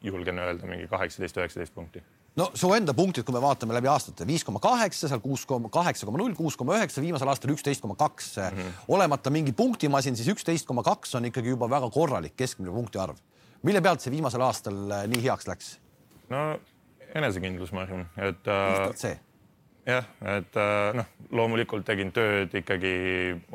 [0.05, 2.03] julgen öelda, mingi kaheksateist, üheksateist punkti
[2.38, 5.71] no su enda punktid, kui me vaatame läbi aastate, viis koma kaheksa, seal kuus koma
[5.73, 8.35] kaheksa koma null, kuus koma üheksa, viimasel aastal üksteist koma kaks.
[8.88, 13.18] olemata mingi punktimasin, siis üksteist koma kaks on ikkagi juba väga korralik keskmine punkti arv.
[13.62, 15.79] mille pealt see viimasel aastal äh, nii heaks läks?
[16.31, 16.59] no
[17.14, 19.16] enesekindlus, ma arvan, et äh,
[19.88, 22.94] jah, et äh, noh, loomulikult tegin tööd ikkagi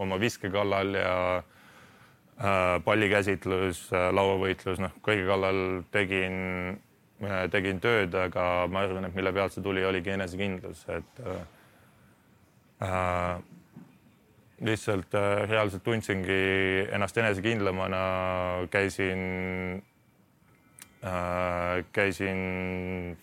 [0.02, 6.38] oma viske kallal ja äh, pallikäsitlus äh,, lauavõitlus, noh, kõige kallal tegin
[7.22, 11.44] äh,, tegin tööd, aga ma arvan, et mille pealt see tuli, oligi enesekindlus, et äh,
[12.88, 13.36] äh,
[14.64, 16.42] lihtsalt äh, reaalselt tundsingi
[16.94, 18.02] ennast enesekindlamana,
[18.74, 19.22] käisin
[21.04, 23.18] äh,, käisin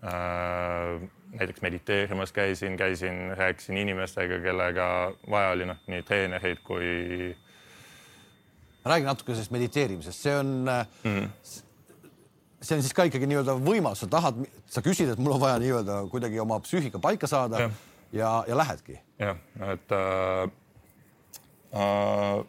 [0.00, 4.86] näiteks mediteerimas käisin, käisin, rääkisin inimestega, kellega
[5.30, 6.88] vaja oli, noh, nii treenereid kui
[8.84, 11.10] räägi natuke sellest mediteerimisest, see on mm.
[11.10, 11.28] -hmm.
[12.62, 15.58] see on siis ka ikkagi nii-öelda võimalus, sa tahad, sa küsid, et mul on vaja
[15.58, 17.70] nii-öelda kuidagi oma psüühika paika saada ja,
[18.12, 19.00] ja, ja lähedki.
[19.18, 19.36] jah,
[19.72, 20.50] et äh,
[21.74, 22.44] äh,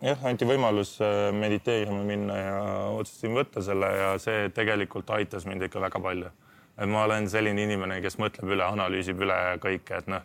[0.00, 2.58] jah, anti võimalus äh, mediteerima minna ja
[2.94, 6.30] otsustasin võtta selle ja see tegelikult aitas mind ikka väga palju.
[6.76, 10.24] Et ma olen selline inimene, kes mõtleb üle, analüüsib üle kõike, et noh,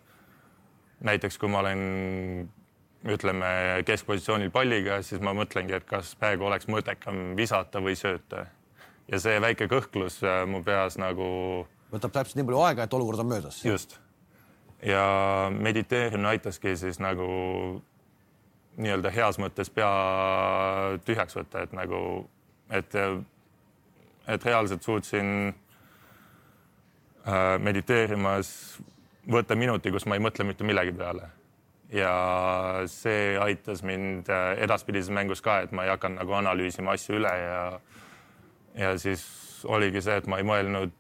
[1.08, 1.84] näiteks kui ma olen
[3.12, 3.52] ütleme
[3.88, 8.46] keskpositsioonil palliga, siis ma mõtlengi, et kas praegu oleks mõttekam visata või sööta.
[9.08, 13.20] ja see väike kõhklus äh, mu peas nagu võtab täpselt nii palju aega, et olukord
[13.20, 13.64] on möödas.
[13.66, 14.00] just.
[14.86, 17.26] ja mediteerimine aitaski siis nagu
[18.78, 19.90] nii-öelda heas mõttes pea
[21.06, 22.30] tühjaks võtta, et nagu,
[22.70, 22.96] et,
[24.28, 25.52] et reaalselt suutsin
[27.62, 28.80] mediteerimas
[29.30, 31.30] võtta minuti, kus ma ei mõtle mitte millegi peale.
[31.92, 32.12] ja
[32.88, 37.32] see aitas mind äh, edaspidises mängus ka, et ma ei hakanud nagu analüüsima asju üle
[37.36, 37.80] ja
[38.80, 39.26] ja siis
[39.68, 40.94] oligi see, et ma ei mõelnud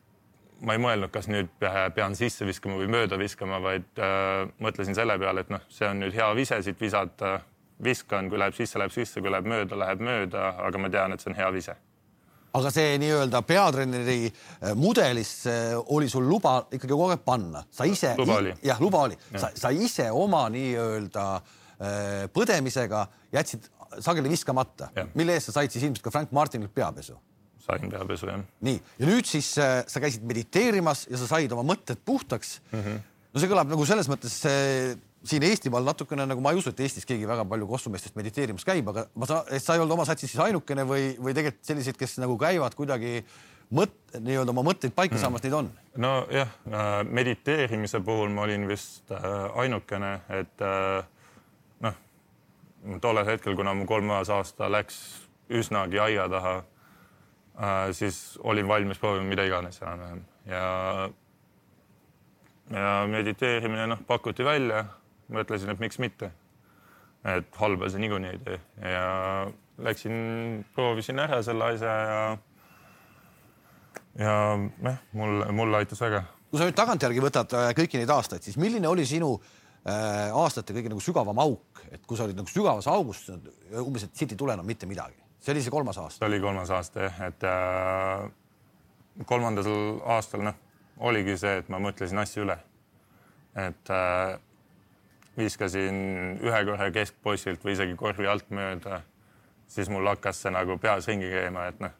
[0.61, 4.97] ma ei mõelnud, kas nüüd pe- pean sisse viskama või mööda viskama, vaid äh, mõtlesin
[4.97, 7.39] selle peale, et noh, see on nüüd hea vise siit visata.
[7.81, 11.19] viskan, kui läheb sisse, läheb sisse, kui läheb mööda, läheb mööda, aga ma tean, et
[11.23, 11.73] see on hea vise.
[12.57, 17.87] Aga see nii-öelda peatreeneri äh, mudelis äh, oli sul luba ikkagi kogu aeg panna, sa
[17.87, 18.13] ise.
[18.19, 18.53] Luba oli.
[18.65, 24.87] jah, luba oli, sa, sa ise oma nii-öelda äh, põdemisega jätsid sageli viskamata
[25.19, 27.17] mille eest sa said siis ilmselt ka Frank Martinilt peapesu
[27.61, 28.43] sain peapesu jah.
[28.63, 32.79] nii, ja nüüd siis sa käisid mediteerimas ja sa said oma mõtted puhtaks mm.
[32.79, 33.01] -hmm.
[33.33, 34.37] no see kõlab nagu selles mõttes
[35.23, 38.87] siin Eestimaal natukene nagu ma ei usu, et Eestis keegi väga palju kossumeestest mediteerimas käib,
[38.89, 42.17] aga ma et sa ei olnud oma satsis siis ainukene või, või tegelikult selliseid, kes
[42.23, 43.21] nagu käivad kuidagi
[43.75, 45.21] mõt-, nii-öelda oma mõtteid paika mm.
[45.21, 45.71] saamas, neid on.
[46.01, 46.55] nojah,
[47.05, 49.29] mediteerimise puhul ma olin vist äh,
[49.61, 51.05] ainukene, et äh,
[51.85, 52.01] noh,
[53.03, 55.01] tollel hetkel, kuna mu kolmas aasta läks
[55.51, 56.61] üsnagi aia taha,
[57.91, 61.09] siis olin valmis proovima mida iganes enam-vähem ja
[62.71, 64.85] ja mediteerimine noh, pakuti välja,
[65.31, 66.31] mõtlesin, et miks mitte.
[67.21, 68.59] et halba see niikuinii ei tee
[68.91, 69.03] ja
[69.77, 70.13] läksin,
[70.75, 72.21] proovisin ära selle asja ja
[74.19, 74.35] ja
[74.83, 76.23] jah, mul, mulle aitas väga.
[76.49, 80.75] kui sa nüüd tagantjärgi võtad äh, kõiki neid aastaid, siis milline oli sinu äh, aastate
[80.75, 84.39] kõige nagu sügavam auk, et kui sa olid nagu sügavas augus umbes, et siit ei
[84.39, 86.19] tule enam mitte midagi, see oli see kolmas aasta?
[86.19, 88.27] see oli kolmas aasta jah, et äh,
[89.29, 89.71] kolmandal
[90.17, 90.59] aastal noh,
[91.07, 92.57] oligi see, et ma mõtlesin asju üle.
[93.55, 94.35] et äh,
[95.41, 95.97] viskasin
[96.41, 99.01] ühe korra keskpossilt või isegi korvi alt mööda,
[99.71, 101.97] siis mul hakkas see nagu peas ringi käima, et noh,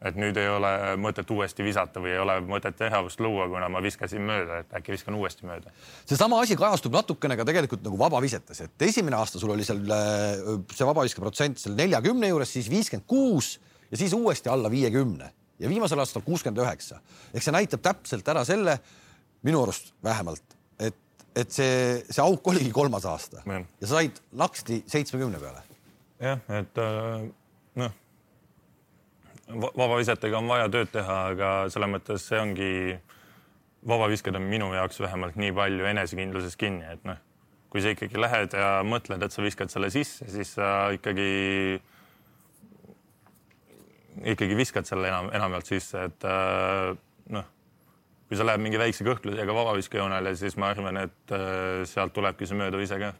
[0.00, 3.82] et nüüd ei ole mõtet uuesti visata või ei ole mõtet teravust luua, kuna ma
[3.84, 5.72] viskasin mööda, et äkki viskan uuesti mööda.
[6.08, 10.54] seesama asi kajastub natukene ka tegelikult nagu vabavisetes, et esimene aasta sul oli seal äh,
[10.72, 13.58] see vabaviske protsent seal neljakümne juures, siis viiskümmend kuus
[13.90, 17.00] ja siis uuesti alla viiekümne ja viimasel aastal kuuskümmend üheksa.
[17.34, 18.78] ehk see näitab täpselt ära selle,
[19.44, 20.56] minu arust vähemalt,
[21.42, 21.74] et, see,
[22.08, 25.62] see auk oligi kolmas aasta ja, ja sa said naksti seitsmekümne peale.
[26.22, 27.26] jah, et äh,
[27.80, 27.96] noh,
[29.50, 32.72] vabavisetega on vaja tööd teha, aga selles mõttes see ongi,
[33.88, 37.20] vabavisked on minu jaoks vähemalt nii palju enesekindluses kinni, et noh,
[37.70, 41.80] kui sa ikkagi lähed ja mõtled, et sa viskad selle sisse, siis sa ikkagi
[44.26, 46.92] ikkagi viskad selle enam, enamjaolt sisse, et äh,
[47.36, 47.46] noh,
[48.30, 52.58] kui sa lähed mingi väikse kõhklusega vabaviskejoonele, siis ma arvan, et äh, sealt tulebki see
[52.60, 53.10] möödu ise ka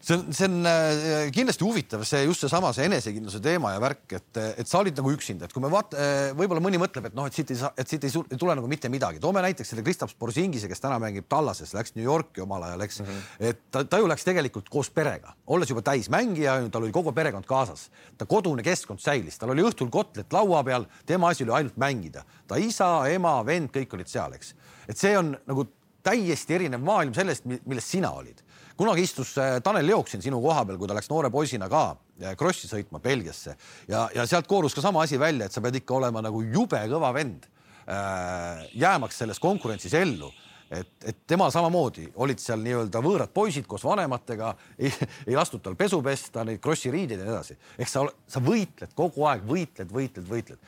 [0.00, 4.04] see on, see on äh, kindlasti huvitav, see just seesama, see enesekindluse teema ja värk,
[4.16, 7.16] et, et sa olid nagu üksinda, et kui me vaat-, äh, võib-olla mõni mõtleb, et
[7.16, 9.20] noh, et siit ei saa, et siit ei, ei tule nagu mitte midagi.
[9.20, 13.02] toome näiteks selle Kristaps Borzingise, kes täna mängib Tallases, läks New Yorki omal ajal, eks
[13.02, 13.10] mm.
[13.10, 13.50] -hmm.
[13.50, 17.46] et ta, ta ju läks tegelikult koos perega, olles juba täismängija, tal oli kogu perekond
[17.48, 17.90] kaasas.
[18.18, 22.24] ta kodune keskkond säilis, tal oli õhtul kotlet laua peal, tema asi oli ainult mängida.
[22.46, 24.54] ta isa, ema, vend, kõik olid seal, eks.
[24.88, 25.66] et see on nagu
[26.02, 28.40] täiesti erinev maailm sellest, milles sina olid
[28.76, 31.84] kunagi istus äh, Tanel Jook siin sinu koha peal, kui ta läks noore poisina ka
[32.22, 33.56] äh, krossi sõitma Belgiasse
[33.88, 36.80] ja, ja sealt koorus ka sama asi välja, et sa pead ikka olema nagu jube
[36.92, 37.48] kõva vend
[37.86, 40.30] äh, jäämaks selles konkurentsis ellu
[40.70, 44.52] et, et temal samamoodi olid seal nii-öelda võõrad poisid koos vanematega,
[44.82, 44.92] ei,
[45.26, 47.58] ei lastud tal pesu pesta, neid krossi riideid ja nii edasi.
[47.78, 50.60] ehk sa, sa võitled kogu aeg, võitled, võitled, võitled.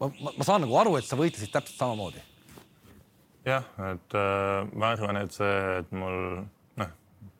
[0.00, 2.22] ma, ma, ma saan nagu aru, et sa võitlesid täpselt samamoodi.
[3.48, 6.46] jah, et äh, ma arvan, et see, et mul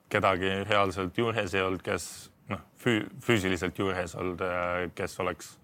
[0.09, 2.09] kedagi reaalselt juures ei olnud, kes
[2.49, 4.43] noh, füüsiliselt juures olnud,
[4.97, 5.57] kes oleks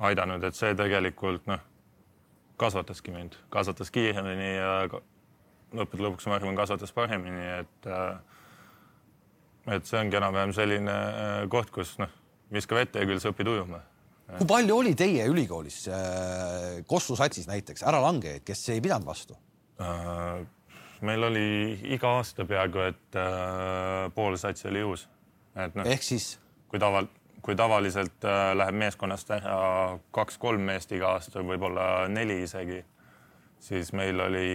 [0.00, 1.62] aidanud, et see tegelikult noh,
[2.60, 4.72] kasvataski mind, kasvatas kiiremini ja
[5.76, 7.90] lõppude lõpuks ma arvan, kasvatas paremini, et
[9.70, 10.96] et see ongi enam-vähem selline
[11.52, 12.10] koht, kus noh,
[12.52, 13.82] viska vette ja küll sa õpid ujuma.
[14.38, 19.36] kui palju oli teie ülikoolis äh, Kossu satsis näiteks äralangejaid, kes ei pidanud vastu
[19.80, 20.42] äh,?
[21.06, 25.08] Meil oli iga aasta peaaegu, et äh, pool satsi oli uus.
[25.56, 25.86] et noh.
[25.86, 26.38] ehk siis?
[26.68, 27.08] kui taval,
[27.42, 32.82] kui tavaliselt äh, läheb meeskonnast ära kaks-kolm meest iga aasta, võib-olla neli isegi,
[33.60, 34.48] siis meil oli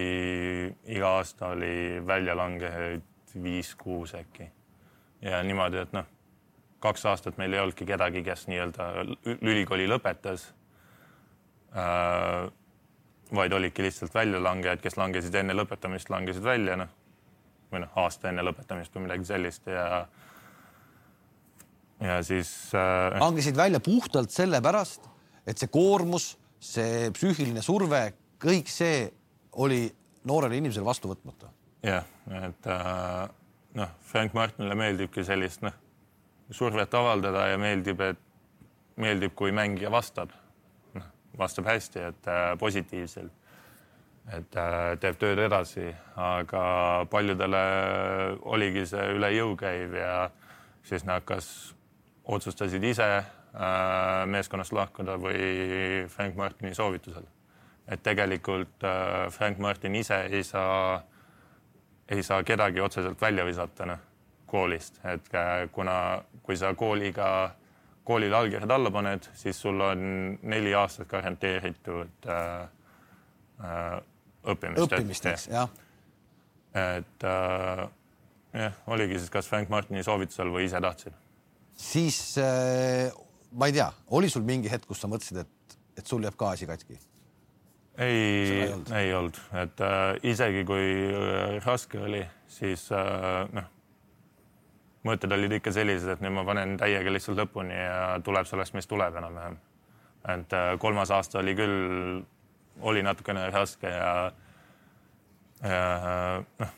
[0.95, 4.51] iga aasta oli väljalangejaid viis-kuus äkki.
[5.21, 6.05] ja niimoodi, et noh,
[6.79, 8.91] kaks aastat meil ei olnudki kedagi, kes nii-öelda
[9.41, 10.51] ülikooli lõpetas
[11.75, 12.45] äh,
[13.33, 16.93] vaid olidki lihtsalt väljalangejad, kes langesid enne lõpetamist, langesid välja, noh
[17.71, 20.05] või noh, aasta enne lõpetamist või midagi sellist ja
[22.05, 23.19] ja siis äh,.
[23.19, 25.07] langesid välja puhtalt sellepärast,
[25.47, 28.01] et see koormus, see psüühiline surve,
[28.41, 29.05] kõik see
[29.63, 29.87] oli
[30.27, 31.51] noorele inimesele vastu võtmata.
[31.85, 32.07] jah,
[32.43, 33.25] et äh,
[33.79, 35.75] noh, Frank Martinile meeldibki sellist noh,
[36.51, 38.21] survet avaldada ja meeldib, et
[39.01, 40.33] meeldib, kui mängija vastab
[41.37, 43.31] vastab hästi, et äh, positiivselt.
[44.33, 47.59] et äh, teeb tööd edasi, aga paljudele
[48.41, 50.31] oligi see üle jõu käiv ja
[50.83, 51.75] siis nad kas
[52.25, 53.27] otsustasid ise äh,
[54.25, 57.27] meeskonnast lahkuda või Frank Martini soovitusel.
[57.87, 58.81] et tegelikult
[59.29, 61.03] Frank Martin ise ei saa,
[62.09, 63.99] ei saa kedagi otseselt välja visata, noh,
[64.45, 65.29] koolist, et
[65.71, 67.51] kuna, kui sa kooliga
[68.05, 70.05] koolile allkirjad alla paned, siis sul on
[70.45, 72.67] neli aastat garanteeritud äh,
[73.63, 73.97] äh,
[74.45, 74.85] õppimist.
[74.85, 75.69] õppimisteks, jah.
[76.77, 77.83] et äh,
[78.61, 81.17] jah, oligi siis kas Frank Martini soovitusel või ise tahtsin.
[81.73, 83.11] siis äh,
[83.51, 86.53] ma ei tea, oli sul mingi hetk, kus sa mõtlesid, et, et sul jääb ka
[86.55, 86.99] asi katki?
[87.97, 88.65] ei,
[88.95, 93.71] ei olnud, et äh, isegi kui äh, raske oli, siis äh, noh
[95.05, 98.89] mõtted olid ikka sellised, et nüüd ma panen täiega lihtsalt lõpuni ja tuleb sellest, mis
[98.89, 99.57] tuleb enam-vähem.
[100.33, 102.23] et äh, kolmas aasta oli küll,
[102.81, 104.31] oli natukene raske ja,
[105.61, 105.83] ja
[106.59, 106.73] noh,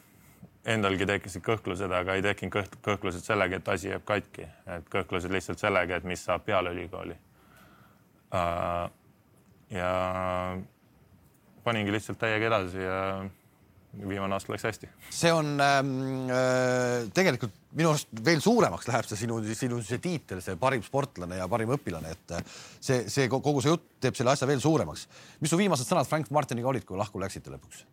[0.68, 5.32] endalgi tekkisid kõhklused, aga ei tekkinud kõh kõhklused sellega, et asi jääb katki, et kõhklused
[5.32, 7.16] lihtsalt sellega, et mis saab peale ülikooli
[8.36, 8.88] uh,.
[9.72, 9.92] ja
[11.64, 13.00] paningi lihtsalt täiega edasi ja
[14.08, 14.90] viimane aasta läks hästi.
[15.10, 20.42] see on ähm, äh, tegelikult minu arust veel suuremaks läheb see sinu, sinu see tiitel,
[20.44, 24.34] see parim sportlane ja parim õpilane, et äh, see, see kogu see jutt teeb selle
[24.34, 25.08] asja veel suuremaks.
[25.42, 27.84] mis su viimased sõnad Frank Martiniga olid, kui lahku läksite lõpuks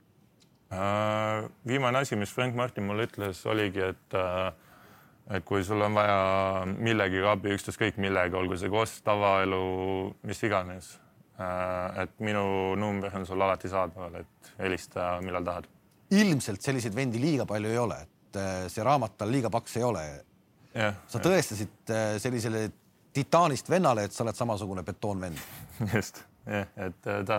[0.75, 1.49] äh,?
[1.67, 4.53] viimane asi, mis Frank Martin mulle ütles, oligi, et äh,
[5.35, 9.65] et kui sul on vaja millegagi abi, ükstaskõik millega, olgu see kost, tavaelu,
[10.29, 10.95] mis iganes
[11.41, 15.71] äh,, et minu number on sul alati saadaval, et helista, millal tahad
[16.15, 19.87] ilmselt selliseid vendi liiga palju ei ole, et äh, see raamat tal liiga paks ei
[19.87, 20.05] ole.
[20.75, 22.67] sa tõestasid äh, sellisele
[23.15, 25.39] titaanist vennale, et sa oled samasugune betoonvend.
[25.95, 27.39] just, jah, et äh, ta,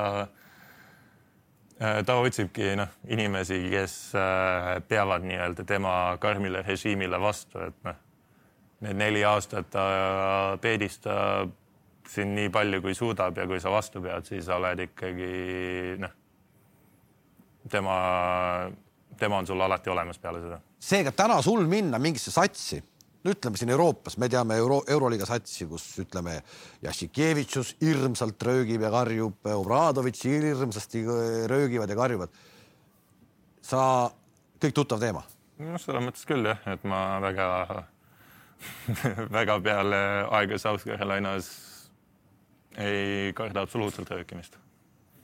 [2.07, 3.97] ta otsibki noh, inimesi, kes
[4.87, 5.93] peavad nii-öelda tema
[6.23, 8.01] karmile režiimile vastu, et noh,
[8.85, 9.85] need neli aastat ta
[10.61, 11.51] peedistab
[12.07, 15.33] sind nii palju, kui suudab ja kui sa vastu pead, siis oled ikkagi
[15.99, 16.21] noh
[17.69, 18.69] tema,
[19.19, 20.59] tema on sul alati olemas peale seda.
[20.79, 22.81] seega täna sul minna mingisse satsi,
[23.25, 26.39] ütleme siin Euroopas, me teame euro, euroliiga satsi, kus ütleme,
[26.85, 31.05] Jassikevitšus hirmsalt röögib ja karjub, Obradovitš hirmsasti
[31.49, 32.29] röögivad ja karjuvad.
[33.61, 34.11] sa,
[34.61, 35.23] kõik tuttav teema?
[35.57, 37.47] noh, selles mõttes küll jah, et ma väga
[39.37, 40.01] väga peale
[40.31, 41.49] aega South Carolinas
[42.77, 44.59] ei karda absoluutselt röökimist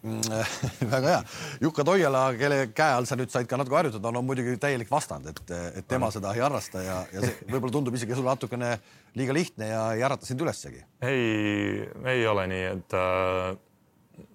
[0.93, 1.23] väga hea.
[1.61, 5.27] Jukka Toiala, kelle käe all sa nüüd said ka natuke harjutada, on muidugi täielik vastand,
[5.29, 5.41] et,
[5.77, 8.71] et tema seda ei harrasta ja, ja see võib-olla tundub isegi sulle natukene
[9.19, 10.81] liiga lihtne ja ei ärata sind ülessegi.
[11.05, 11.85] ei,
[12.15, 14.25] ei ole nii, et äh,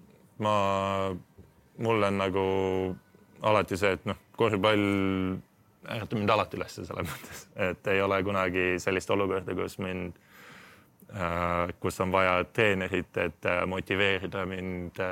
[0.47, 0.55] ma,
[1.83, 2.47] mul on nagu
[3.47, 4.87] alati see, et noh, korvpall
[5.87, 7.43] äratab mind alati üles selles mõttes,
[7.73, 10.15] et ei ole kunagi sellist olukorda, kus mind
[11.11, 15.03] äh, kus on vaja treenerit, et äh, motiveerida mind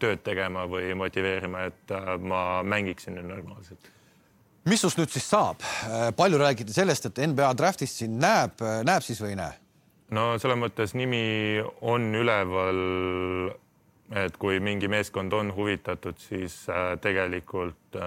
[0.00, 3.90] tööd tegema või motiveerima, et äh, ma mängiksin nüüd normaalselt.
[4.68, 5.62] mis sinust nüüd siis saab?
[5.88, 9.56] Äh, palju räägiti sellest, et NBA draft'ist sind näeb, äh, näeb siis või ei näe?
[10.16, 12.84] no selles mõttes nimi on üleval.
[14.16, 16.54] et kui mingi meeskond on huvitatud, siis
[17.04, 17.98] tegelikult,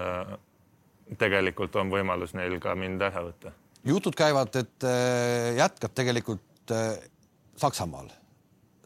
[1.18, 3.52] tegelikult on võimalus neil ka mind ära võtta.
[3.84, 4.88] jutud käivad, et
[5.58, 6.74] jätkab tegelikult
[7.56, 8.10] Saksamaal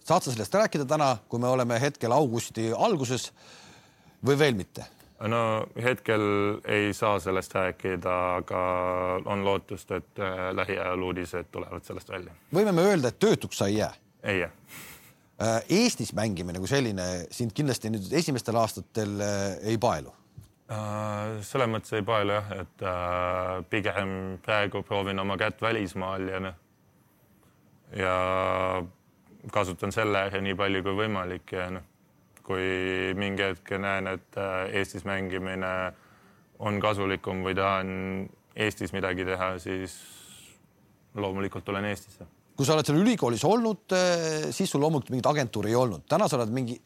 [0.06, 3.30] saad sa sellest rääkida täna, kui me oleme hetkel augusti alguses
[4.26, 4.86] või veel mitte?
[5.32, 6.20] no hetkel
[6.68, 8.58] ei saa sellest rääkida, aga
[9.24, 12.34] on lootust, et äh, lähiajal uudised tulevad sellest välja.
[12.54, 13.94] võime me öelda, et töötuks sa ei jää?
[14.22, 14.52] ei jää.
[15.42, 20.14] Äh, Eestis mängimine kui selline sind kindlasti nüüd esimestel aastatel äh, ei paelu?
[21.46, 22.80] selles mõttes ei paelu jah, et
[23.70, 24.08] pigem
[24.42, 26.56] praegu proovin oma kätt välismaal ja noh,
[27.94, 28.14] ja
[29.52, 31.84] kasutan selle nii palju kui võimalik ja noh,
[32.46, 35.72] kui mingi hetk näen, et äh, Eestis mängimine
[36.62, 37.90] on kasulikum või tahan
[38.56, 39.96] Eestis midagi teha, siis
[41.16, 42.26] loomulikult tulen Eestisse.
[42.56, 46.28] kui sa oled seal ülikoolis olnud, äh, siis sul loomulikult mingit agentuuri ei olnud, täna
[46.28, 46.78] sa oled mingi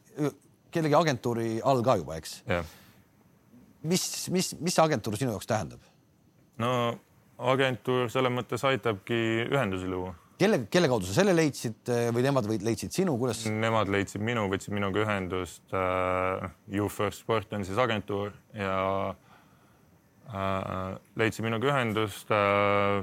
[0.70, 2.40] kellegi agentuuri all ka juba, eks?
[3.82, 5.84] mis, mis, mis see agentuur sinu jaoks tähendab?
[6.60, 6.72] no
[7.52, 12.48] agentuur selles mõttes aitabki ühendusi luua kelle, kelle kaudu sa selle leidsid eh, või nemad
[12.50, 13.42] leidsid sinu, kuidas?
[13.50, 16.48] Nemad leidsid minu, võtsid minuga ühendust äh,.
[16.72, 18.76] You First Sport on siis agentuur ja
[20.30, 23.02] äh, leidsid minuga ühendust äh,.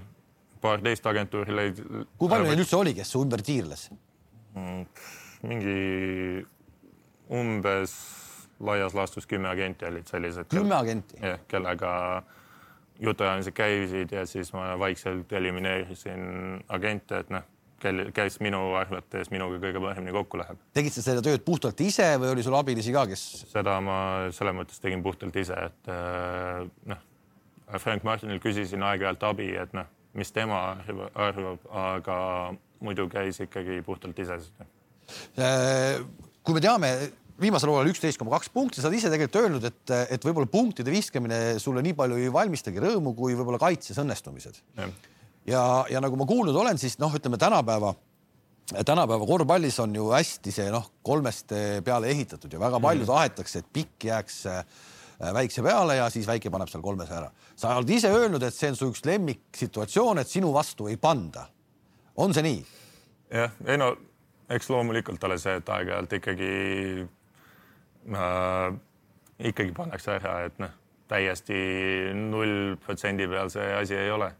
[0.62, 1.84] paar teist agentuuri leid-.
[2.18, 3.90] kui palju neid üldse oli, kes su ümber tiirles
[4.58, 4.86] mm,?
[5.48, 5.78] mingi
[7.38, 7.94] umbes
[8.66, 10.50] laias laastus kümme agenti olid sellised.
[10.50, 11.20] kümme agenti?
[11.22, 12.34] jah, kellega äh,
[13.00, 17.46] jutuajamised käisid ja siis ma vaikselt elimineerisin agente, et noh,
[17.82, 20.62] kel, kes minu arvates minuga kõige paremini kokku läheb.
[20.78, 23.26] tegid sa seda tööd puhtalt ise või oli sul abilisi ka, kes?
[23.52, 24.00] seda ma
[24.36, 27.06] selles mõttes tegin puhtalt ise, et äh, noh,
[27.84, 29.88] Frank Martinilt küsisin aeg-ajalt abi, et noh,
[30.18, 30.62] mis tema
[31.14, 32.18] arvab, aga
[32.82, 34.40] muidu käis ikkagi puhtalt ise.
[35.38, 36.00] Äh,
[36.44, 36.94] kui me teame
[37.42, 40.94] viimasel hooajal üksteist koma kaks punkti, sa oled ise tegelikult öelnud, et, et võib-olla punktide
[40.94, 44.60] viskamine sulle nii palju ei valmistagi rõõmu, kui võib-olla kaitses õnnestumised.
[45.50, 47.94] ja, ja nagu ma kuulnud olen, siis noh, ütleme tänapäeva,
[48.86, 53.12] tänapäeva korvpallis on ju hästi see noh, kolmeste peale ehitatud ja väga palju mm.
[53.12, 54.64] tahetakse, et pikk jääks äh,
[55.38, 57.30] väikse peale ja siis väike paneb seal kolmese ära.
[57.56, 61.48] sa oled ise öelnud, et see on su üks lemmiksituatsioon, et sinu vastu ei panda.
[62.18, 62.60] on see nii?
[63.38, 63.94] jah, ei no
[64.50, 66.52] eks loomulikult ole see, et aeg-ajalt ikkagi
[68.14, 68.74] äh,
[69.52, 70.74] ikkagi pannakse ära, et noh,
[71.08, 71.62] täiesti
[72.18, 74.32] null protsendi peal see asi ei ole.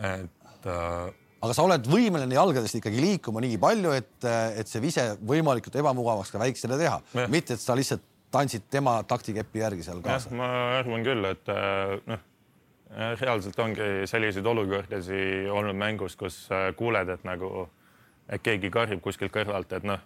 [0.00, 1.08] et äh,
[1.40, 4.28] aga sa oled võimeline jalgadest ikkagi liikuma nii palju, et,
[4.60, 7.00] et see vise võimalikult ebamugavaks ka väiksele teha,
[7.32, 10.30] mitte et sa lihtsalt tantsid tema taktikepi järgi seal kaasa.
[10.34, 12.22] ma arvan küll, et äh, noh,
[13.20, 17.68] reaalselt ongi selliseid olukordasid olnud mängus, kus äh, kuuled, et nagu,
[18.28, 20.02] et keegi karjub kuskilt kõrvalt, et noh,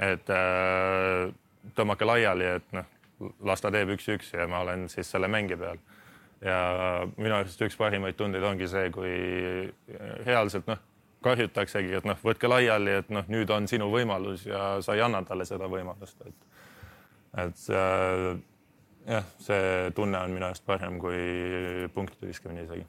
[0.00, 1.32] et äh,
[1.76, 2.86] tõmmake laiali, et noh,
[3.46, 5.80] las ta teeb üks-üks ja ma olen siis selle mängi peal.
[6.42, 6.56] Ja
[7.16, 9.12] minu arust üks parimaid tundeid ongi see, kui
[10.26, 10.80] reaalselt noh,
[11.22, 15.22] kahjutaksegi, et noh, võtke laiali, et noh, nüüd on sinu võimalus ja sa ei anna
[15.26, 16.48] talle seda võimalust, et
[17.42, 18.26] et äh,
[19.06, 22.84] jah, see tunne on minu arust parem kui punktide viskamine isegi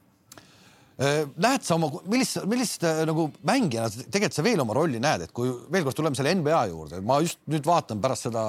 [1.04, 5.26] Äh, näed sa oma, millist, millist äh, nagu mängijana tegelikult sa veel oma rolli näed,
[5.26, 8.44] et kui veel kord tuleme selle NBA juurde, ma just nüüd vaatan pärast seda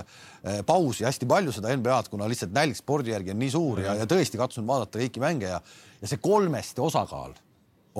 [0.00, 3.94] äh, pausi hästi palju seda NBA-d, kuna lihtsalt nälg spordi järgi on nii suur ja,
[4.00, 5.60] ja tõesti katsun vaadata kõiki mänge ja,
[6.00, 7.36] ja see kolmeste osakaal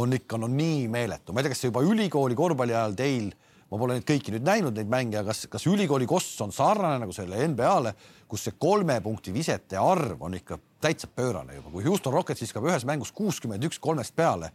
[0.00, 3.30] on ikka no nii meeletu, ma ei tea, kas see juba ülikooli korvpalli ajal teil
[3.30, 3.38] äh,
[3.70, 7.14] ma pole neid kõiki nüüd näinud, neid mänge, kas, kas ülikooli koss on sarnane nagu
[7.14, 7.94] selle NBA-le,
[8.30, 12.66] kus see kolme punkti visete arv on ikka täitsa pöörane juba, kui Houston Rockets viskab
[12.68, 14.50] ühes mängus kuuskümmend üks kolmest peale,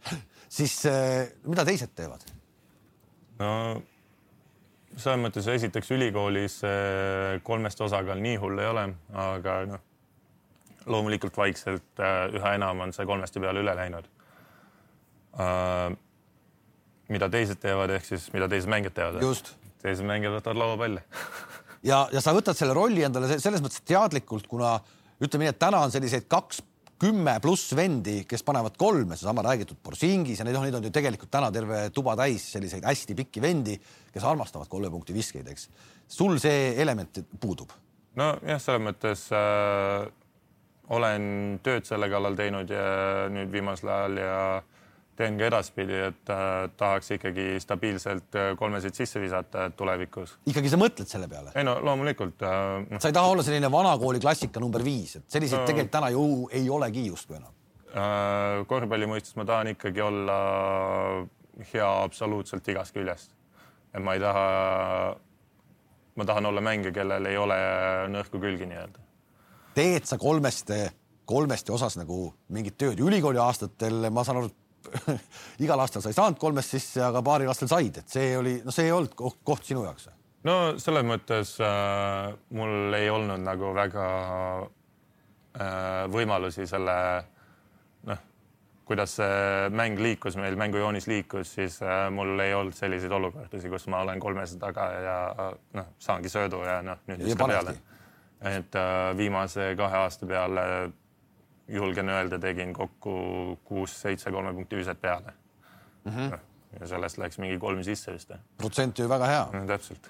[0.48, 2.24] siis eh, mida teised teevad?
[3.40, 3.50] no
[4.96, 8.86] selles mõttes esiteks ülikoolis eh, kolmest osakaal nii hull ei ole,
[9.26, 9.84] aga noh,
[10.86, 14.12] loomulikult vaikselt eh, üha enam on see kolmeste peale üle läinud
[17.12, 19.50] mida teised teevad, ehk siis mida teised mängijad teevad.
[19.82, 21.02] teised mängijad võtavad lauapalle
[21.90, 24.78] ja, ja sa võtad selle rolli endale selles mõttes teadlikult, kuna
[25.22, 26.62] ütleme nii, et täna on selliseid kaks
[27.00, 30.92] kümme pluss vendi, kes panevad kolme, seesama räägitud Borsingis ja neid on, neid on ju
[30.94, 33.76] tegelikult täna terve tuba täis selliseid hästi pikki vendi,
[34.12, 35.68] kes armastavad kolme punkti viskeid, eks.
[36.08, 37.74] sul see element puudub?
[38.16, 40.06] nojah, selles mõttes äh,
[40.96, 42.86] olen tööd selle kallal teinud ja
[43.32, 44.75] nüüd viimasel ajal ja äh,
[45.16, 50.36] teen ka edaspidi, et äh, tahaks ikkagi stabiilselt äh, kolmesid sisse visata tulevikus.
[50.46, 51.54] ikkagi sa mõtled selle peale?
[51.56, 52.64] ei no loomulikult äh,.
[52.90, 53.00] No.
[53.00, 56.26] sa ei taha olla selline vanakooli klassika number viis, et selliseid no, tegelikult täna ju
[56.52, 57.54] ei olegi justkui enam
[57.92, 58.66] äh,.
[58.68, 60.36] korvpalli mõistes ma tahan ikkagi olla
[61.72, 63.32] hea absoluutselt igast küljest.
[63.94, 64.44] et ma ei taha,
[66.16, 67.58] ma tahan olla mängija, kellel ei ole
[68.12, 69.00] nõrku külgi nii-öelda.
[69.74, 70.90] teed sa kolmeste,
[71.24, 74.52] kolmeste osas nagu mingit tööd ülikooli aastatel, ma saan aru
[75.64, 78.74] igal aastal sa ei saanud kolmest sisse, aga paaril aastal said, et see oli, no
[78.74, 80.08] see ei olnud koht, koht sinu jaoks.
[80.46, 84.06] no selles mõttes äh, mul ei olnud nagu väga
[85.60, 86.96] äh, võimalusi selle
[88.10, 88.22] noh,
[88.86, 93.88] kuidas see mäng liikus meil, mängujoonis liikus, siis äh, mul ei olnud selliseid olukordasid, kus
[93.92, 95.18] ma olen kolmese taga ja
[95.78, 97.74] noh, saangi söödu ja noh, nüüd viskan peale.
[98.46, 100.68] et äh, viimase kahe aasta peale
[101.68, 103.14] julgen öelda, tegin kokku
[103.64, 105.32] kuus-seitse kolme punkti viset peale
[106.04, 106.12] mm.
[106.12, 106.38] -hmm.
[106.80, 108.32] ja sellest läks mingi kolm sisse vist.
[108.58, 109.66] protsent ju väga hea no,.
[109.66, 110.08] täpselt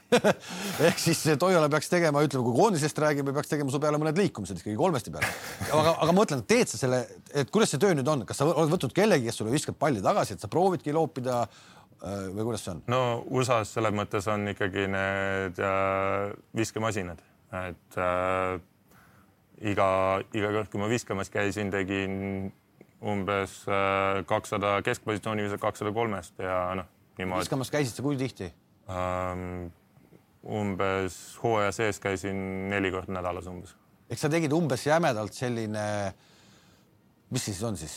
[0.88, 4.62] ehk siis Toiala peaks tegema, ütleme, kui koondisest räägime, peaks tegema su peale mõned liikumised
[4.62, 5.32] ikkagi kolmesti peale.
[5.72, 7.02] aga, aga ma mõtlen, teed sa selle,
[7.34, 10.02] et kuidas see töö nüüd on, kas sa oled võtnud kellegi, kes sulle viskab palli
[10.02, 12.86] tagasi, et sa proovidki loopida äh, või kuidas see on?
[12.86, 16.30] no USA-s selles mõttes on ikkagi need äh,
[16.62, 17.26] viskemasinad,
[17.66, 18.60] et äh,
[19.60, 19.88] iga,
[20.36, 22.50] iga kord, kui ma viskamas käisin, tegin
[23.00, 26.88] umbes äh, kakssada keskpositsiooni viset, kakssada kolmest ja noh,
[27.18, 27.46] niimoodi.
[27.46, 28.50] viskamas käisid sa kui tihti
[28.88, 29.70] um,?
[30.40, 32.38] umbes hooaja sees käisin
[32.70, 33.74] neli korda nädalas umbes.
[34.08, 35.82] eks sa tegid umbes jämedalt selline,
[37.28, 37.96] mis siis on siis,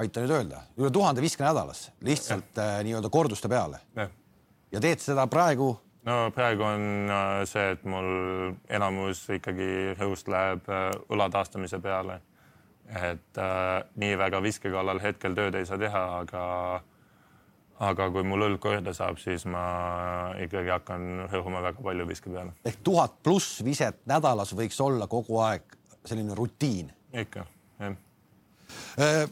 [0.00, 3.80] aita nüüd öelda, üle tuhande viske nädalas, lihtsalt äh, nii-öelda korduste peale.
[4.72, 5.74] ja teed seda praegu
[6.10, 8.10] no praegu on äh, see, et mul
[8.72, 12.20] enamus ikkagi rõhust läheb äh, õla taastamise peale.
[12.90, 16.44] et äh, nii väga viske kallal hetkel tööd ei saa teha, aga
[17.80, 19.62] aga kui mul õlg korda saab, siis ma
[20.42, 22.56] ikkagi hakkan rõhuma väga palju viske peale.
[22.66, 26.90] ehk tuhat pluss viset nädalas võiks olla kogu aeg selline rutiin?
[27.12, 27.46] ikka,
[27.78, 27.96] jah
[28.98, 29.24] äh,.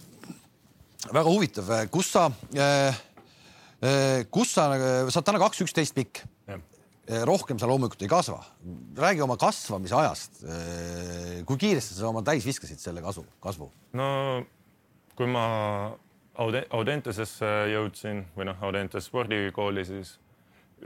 [1.12, 3.04] väga huvitav, kus sa äh,,
[3.82, 6.26] äh kus sa, sa oled täna kaks üksteist pikk
[7.08, 8.42] rohkem sa loomulikult ei kasva.
[8.96, 10.42] räägi oma kasvamise ajast.
[10.44, 13.70] Eh, kui kiiresti sa oma täis viskasid selle kasu, kasvu?
[13.92, 14.08] no
[15.16, 15.96] kui ma
[16.38, 20.12] Audentesesse jõudsin või noh, Audentes spordikooli, siis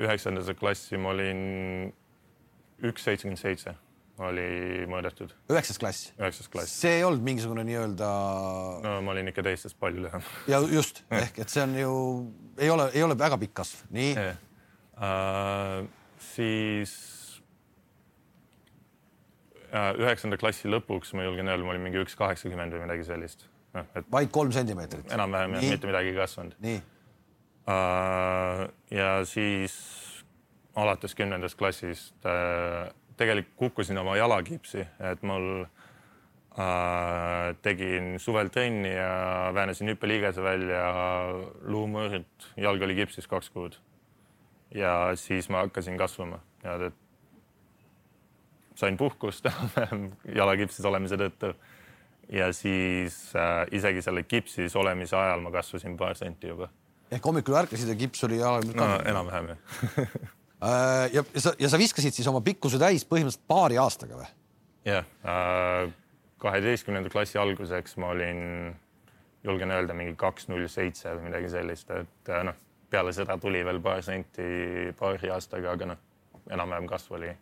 [0.01, 1.43] üheksandasse klassi ma olin
[2.83, 3.75] üks seitsekümmend seitse
[4.23, 5.33] oli mõõdetud.
[5.53, 6.13] üheksas klass?
[6.19, 6.73] üheksas klass.
[6.83, 8.09] see ei olnud mingisugune nii-öelda.
[8.85, 10.25] no ma olin ikka teistest palju lühem.
[10.49, 11.95] ja just ehk et see on ju,
[12.59, 15.83] ei ole, ei ole väga pikk kasv, nii uh,
[16.33, 16.93] siis
[19.73, 23.47] üheksanda klassi lõpuks ma julgen öelda, ma olin mingi üks kaheksakümmend või midagi sellist.
[23.73, 25.13] noh, et vaid kolm sentimeetrit.
[25.13, 26.57] enam-vähem jah, mitte midagi ei kasvanud.
[26.61, 26.81] nii
[27.67, 28.67] uh,.
[28.91, 29.77] ja siis
[30.77, 39.53] alates kümnendast klassist uh, tegelikult kukkusin oma jalakipsi, et mul uh, tegin suvel trenni ja
[39.55, 40.85] väänasin hüppeliigese välja
[41.69, 43.79] luumõõrt, jalg oli kipsis kaks kuud.
[44.75, 46.99] Ja siis ma hakkasin kasvama ja et
[48.79, 49.47] sain puhkust
[50.39, 51.55] jalakipsis olemise tõttu.
[52.33, 56.69] ja siis äh, isegi selle kipsis olemise ajal ma kasvasin paar senti juba.
[57.11, 59.59] ehk hommikul ärkasid ja kips oli jalal no enam-vähem jah
[60.07, 64.31] äh, ja, sa, ja sa viskasid siis oma pikkuse täis põhimõtteliselt paari aastaga või?
[64.89, 65.93] jah äh,,
[66.43, 68.73] kaheteistkümnenda klassi alguseks ma olin,
[69.45, 72.59] julgen öelda, mingi kaks null seitse või midagi sellist, et äh, noh,
[72.93, 76.05] peale seda tuli veel paar senti paari aastaga, aga noh,
[76.53, 77.33] enam-vähem kasv oli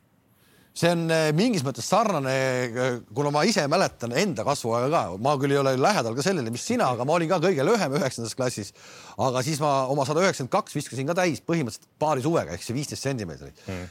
[0.80, 2.32] see on äh, mingis mõttes sarnane,
[2.70, 6.52] äh, kuna ma ise mäletan enda kasvuaega ka, ma küll ei ole lähedal ka sellele,
[6.54, 8.72] mis sina, aga ma olin ka kõige lühem üheksandas klassis.
[9.18, 12.76] aga siis ma oma sada üheksakümmend kaks viskasin ka täis põhimõtteliselt paari suvega ehk see
[12.76, 13.88] viisteist sentimeetrit mm..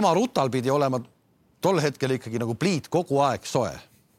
[0.00, 1.02] ema rutal pidi olema
[1.62, 3.72] tol hetkel ikkagi nagu pliit kogu aeg soe.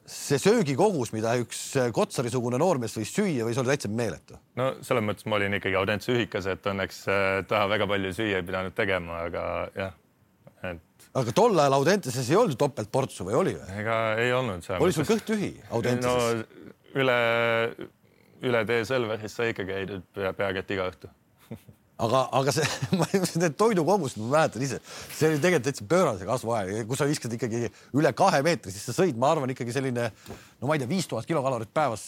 [0.10, 4.40] See söögikogus, mida üks äh, Kotsari-sugune noormees võis süüa, võis olla täitsa meeletu.
[4.60, 7.04] no selles mõttes ma olin ikkagi audentse ühikas, et õnneks
[7.50, 9.46] taha väga palju süüa ei pidanud tegema, aga
[9.78, 9.96] jah,
[10.72, 13.80] et aga tol ajal Audenteses ei olnud topeltportsu või oli või?
[13.80, 14.70] ega ei olnud.
[14.80, 16.70] oli sul kõht tühi Audenteses no,?
[17.00, 17.18] üle,
[18.46, 21.12] üle tee Selverist sa ikka käid pea, peaaegu et iga õhtu
[22.02, 22.68] aga, aga see,
[23.44, 24.80] need toidukogused, ma mäletan ise,
[25.14, 27.68] see oli tegelikult täitsa pöörase kasvuaeg, kus sa viskad ikkagi
[28.00, 31.10] üle kahe meetri, siis sa sõid, ma arvan, ikkagi selline no ma ei tea, viis
[31.10, 32.06] tuhat kilokalorit päevas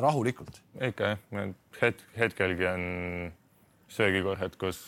[0.00, 0.60] rahulikult.
[0.90, 1.48] ikka jah,
[1.80, 2.86] hetk, hetkelgi on
[3.94, 4.82] söögikorrad, kus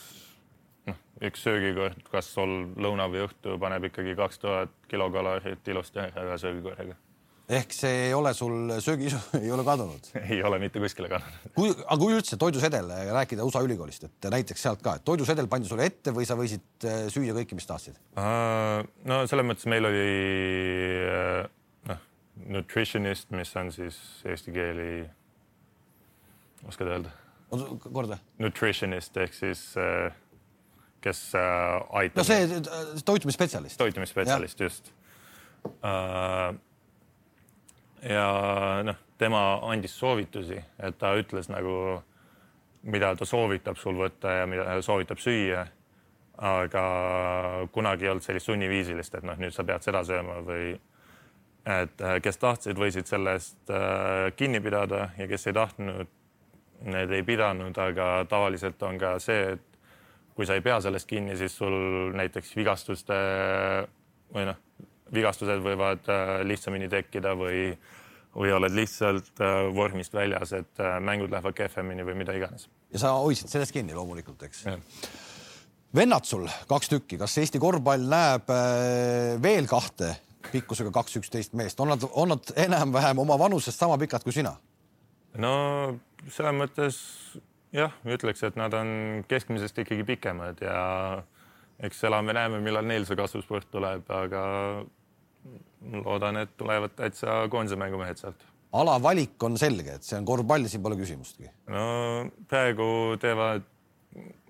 [1.25, 6.97] üks söögikord, kas sul lõuna või õhtu paneb ikkagi kaks tuhat kilokalorit ilusti ära söögikorraga.
[7.49, 10.09] Ehk see ei ole sul söögiisu ei ole kadunud?
[10.23, 11.53] ei ole mitte kuskile kadunud.
[11.55, 15.71] kui, aga kui üldse toidusedel rääkida USA ülikoolist, et näiteks sealt ka, et toidusedel pandi
[15.71, 18.01] sulle ette või sa võisid äh, süüa kõike, mis tahtsid?
[18.17, 20.09] no selles mõttes meil oli
[21.13, 21.47] äh,
[21.93, 22.03] noh,
[22.57, 24.91] nutritionist, mis on siis eesti keeli,
[26.67, 27.15] oskad öelda?
[27.93, 28.19] korda.
[28.43, 30.11] Nutritionist ehk siis äh,
[31.07, 32.21] kes äh, aitab.
[32.21, 33.79] no see toitumisspetsialist.
[33.79, 34.91] toitumisspetsialist, just.
[35.67, 36.55] Äh,
[38.07, 38.27] ja
[38.87, 42.03] noh, tema andis soovitusi, et ta ütles nagu,
[42.87, 45.67] mida ta soovitab sul võtta ja mida soovitab süüa.
[46.37, 46.83] aga
[47.73, 50.75] kunagi ei olnud sellist sunniviisilist, et noh, nüüd sa pead seda sööma või
[51.65, 53.73] et äh, kes tahtsid, võisid sellest
[54.37, 56.11] kinni pidada ja kes ei tahtnud,
[56.85, 59.81] need ei pidanud, aga tavaliselt on ka see, et
[60.37, 63.17] kui sa ei pea sellest kinni, siis sul näiteks vigastuste
[64.35, 64.61] või noh,
[65.15, 67.71] vigastused võivad äh, lihtsamini tekkida või,
[68.37, 72.69] või oled lihtsalt äh, vormist väljas, et äh, mängud lähevad kehvemini või mida iganes.
[72.93, 74.65] ja sa hoidsid sellest kinni loomulikult, eks?
[75.97, 78.51] vennad sul kaks tükki, kas Eesti korvpall näeb
[79.43, 80.15] veel kahte
[80.51, 84.57] pikkusega kaks üksteist meest, on nad, on nad enam-vähem oma vanusest sama pikad kui sina?
[85.39, 85.55] no
[86.33, 86.99] selles mõttes
[87.77, 90.79] jah, ütleks, et nad on keskmisest ikkagi pikemad ja
[91.87, 94.43] eks elame-näeme, millal neil see kasvusport tuleb, aga
[96.05, 98.45] loodan, et tulevad täitsa koondise mängumehed sealt.
[98.73, 101.51] alavalik on selge, et see on korvpall, siin pole küsimustki.
[101.73, 101.87] no
[102.49, 102.89] praegu
[103.21, 103.65] teevad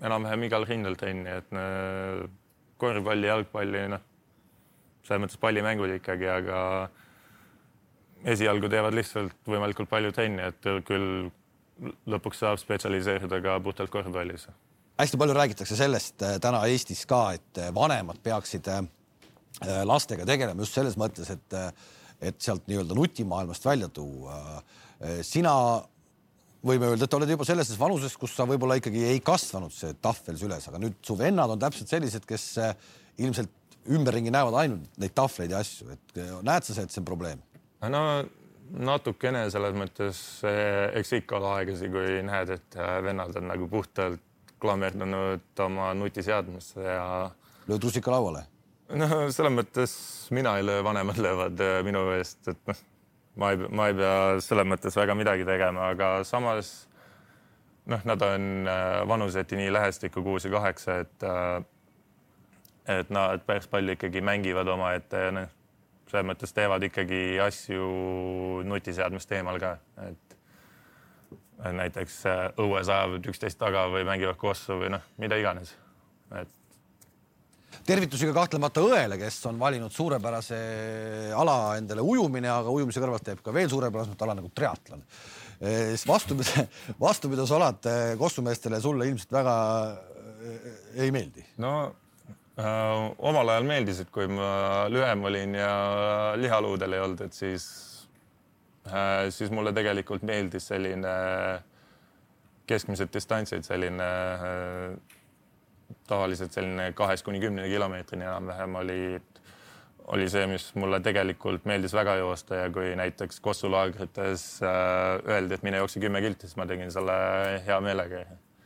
[0.03, 1.51] enam-vähem igal rindel trenni, et
[2.79, 4.05] korvpalli, jalgpalli, noh,
[5.07, 6.61] selles mõttes pallimängud ikkagi, aga
[8.35, 11.29] esialgu teevad lihtsalt võimalikult palju trenni, et küll
[12.09, 14.49] lõpuks saab spetsialiseeruda ka puhtalt korvpallis.
[14.99, 18.83] hästi palju räägitakse sellest äh, täna Eestis ka, et äh, vanemad peaksid äh,
[19.89, 21.55] lastega tegelema just selles mõttes, et,
[22.21, 24.63] et sealt nii-öelda nutimaailmast välja tuua.
[25.25, 25.55] sina
[26.67, 30.37] võime öelda, et oled juba selles vanuses, kus sa võib-olla ikkagi ei kasvanud see tahvel
[30.41, 32.49] süles, aga nüüd su vennad on täpselt sellised, kes
[33.23, 33.53] ilmselt
[33.93, 37.43] ümberringi näevad ainult neid tahvleid ja asju, et näed sa, et see on probleem?
[37.87, 38.03] no
[38.67, 40.21] natukene selles mõttes,
[40.99, 44.23] eks ikka ole aegasi, kui näed, et äh, vennad on nagu puhtalt
[44.63, 47.31] klammerdunud oma nutiseadmesse ja.
[47.69, 48.47] lööd rusika lauale?
[48.95, 49.95] No selles mõttes
[50.35, 52.83] mina ei löö, vanemad löövad äh, minu eest, et noh,
[53.37, 56.75] ma ei, ma ei pea selles mõttes väga midagi tegema, aga samas
[57.91, 61.31] noh, nad on äh, vanuseti nii lähestikku kuus ja kaheksa, et
[62.87, 65.49] et nad päris palju ikkagi mängivad omaette ja noh,
[66.07, 67.87] selles mõttes teevad ikkagi asju
[68.67, 69.73] nutiseadmest eemal ka,
[70.07, 70.37] et
[71.81, 75.75] näiteks äh, õues ajavad üksteist taga või mängivad kossu või noh, mida iganes,
[76.37, 76.53] et.
[77.87, 80.59] Tervitusi ka kahtlemata õele, kes on valinud suurepärase
[81.37, 85.05] ala endale ujumine, aga ujumise kõrvalt teeb ka veel suurepärasemat ala nagu triatlon.
[86.07, 86.67] vastupidi,
[87.01, 87.89] vastupidasalad
[88.23, 89.55] kossumeestele sulle ilmselt väga
[90.95, 91.45] ei meeldi?
[91.63, 91.73] no
[92.59, 95.71] äh, omal ajal meeldisid, kui ma lühem olin ja
[96.37, 97.67] lihaluudel ei olnud, et siis
[98.89, 101.17] äh,, siis mulle tegelikult meeldis selline
[102.67, 105.16] keskmised distantsid, selline äh,
[106.11, 109.01] tavaliselt selline kahest kuni kümneni kilomeetrini enam-vähem oli,
[110.15, 115.59] oli see, mis mulle tegelikult meeldis väga joosta ja kui näiteks Kossu laagrites äh, öeldi,
[115.59, 117.17] et mine jookse kümme kilti, siis ma tegin selle
[117.67, 118.23] hea meelega.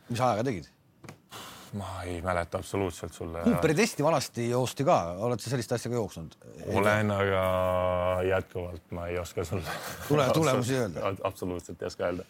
[0.09, 0.69] mis ajaga tegid?
[1.79, 3.45] ma ei mäleta absoluutselt sulle.
[3.45, 6.35] Kuuperi testi vanasti joosti ka, oled sa sellist asja ka jooksnud?
[6.75, 7.43] olen, aga
[8.27, 11.13] jätkuvalt ma ei oska sulle tule, tulemusi öelda.
[11.23, 12.27] absoluutselt ei oska öelda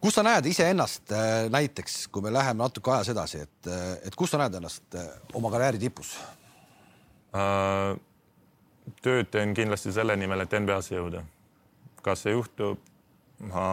[0.00, 4.16] kus sa näed iseennast äh, näiteks, kui me läheme natuke ajas edasi, et, äh, et
[4.16, 6.14] kus sa näed ennast äh, oma karjääri tipus
[7.36, 7.98] uh,?
[9.04, 11.20] tööd teen kindlasti selle nimel, et NBA-sse jõuda.
[12.02, 12.80] kas see juhtub?
[13.40, 13.66] ma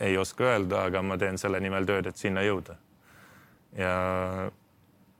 [0.00, 2.76] ei oska öelda, aga ma teen selle nimel tööd, et sinna jõuda.
[3.76, 3.94] ja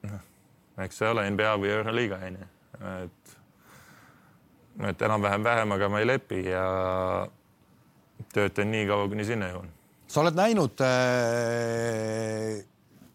[0.04, 0.22] noh,
[0.84, 2.48] eks see ole NBA või Euroliiga onju,
[2.92, 3.34] et,
[4.92, 6.64] et enam-vähem vähem, aga ma ei lepi ja
[8.34, 9.70] töötan nii kaua, kuni sinna jõuan.
[10.08, 12.60] sa oled näinud äh,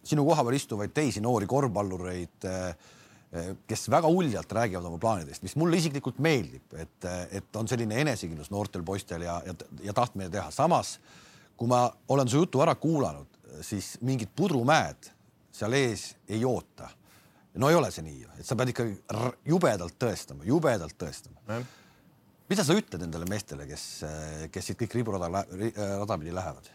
[0.04, 2.92] sinu koha peal istuvaid teisi noori korvpallureid äh,,
[3.68, 8.52] kes väga uljalt räägivad oma plaanidest, mis mulle isiklikult meeldib, et, et on selline enesekindlus
[8.54, 10.52] noortel poistel ja, ja, ja tahtmine teha.
[10.54, 11.00] samas
[11.58, 15.10] kui ma olen su jutu ära kuulanud, siis mingit pudrumäed
[15.54, 16.90] seal ees ei oota.
[17.62, 18.96] no ei ole see nii et sa pead ikkagi
[19.46, 21.60] jubedalt tõestama, jubedalt tõestama
[22.54, 23.84] mida sa ütled nendele meestele, kes,
[24.54, 26.70] kes siit kõik riburada, rada pidi lähevad?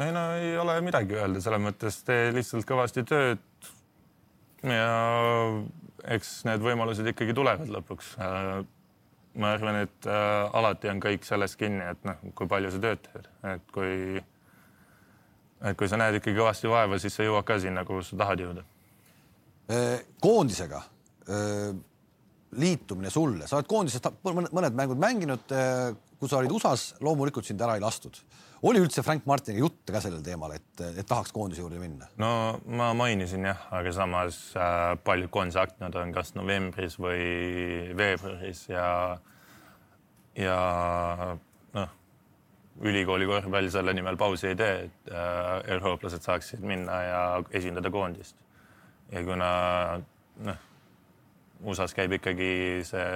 [0.00, 3.42] ei no ei ole midagi öelda, selles mõttes tee lihtsalt kõvasti tööd.
[4.64, 4.88] ja
[6.16, 8.14] eks need võimalused ikkagi tulevad lõpuks.
[9.40, 13.28] ma arvan, et alati on kõik sellest kinni, et noh, kui palju sa tööd teed,
[13.52, 14.24] et kui,
[15.62, 18.42] et kui sa näed ikkagi kõvasti vaeva, siis sa jõuad ka sinna, kuhu sa tahad
[18.46, 18.66] jõuda.
[20.24, 20.82] koondisega
[22.58, 27.60] liitumine sulle, sa oled koondisest mõned mängud mänginud, äh, kui sa olid USA-s, loomulikult sind
[27.62, 28.16] ära ei lastud.
[28.62, 32.08] oli üldse Frank Martiniga jutte ka sellel teemal, et, et tahaks koondise juurde minna?
[32.18, 38.64] no ma mainisin jah, aga samas äh, paljud koondise aknad on kas novembris või veebruaris
[38.68, 38.88] ja,
[40.34, 40.56] ja
[41.78, 41.92] noh,
[42.82, 47.22] ülikooli korvpall selle nimel pausi ei tee, et äh, eurooplased saaksid minna ja
[47.54, 48.34] esindada koondist.
[49.12, 49.52] ja kuna
[50.42, 50.66] noh
[51.64, 52.50] USA-s käib ikkagi
[52.88, 53.06] see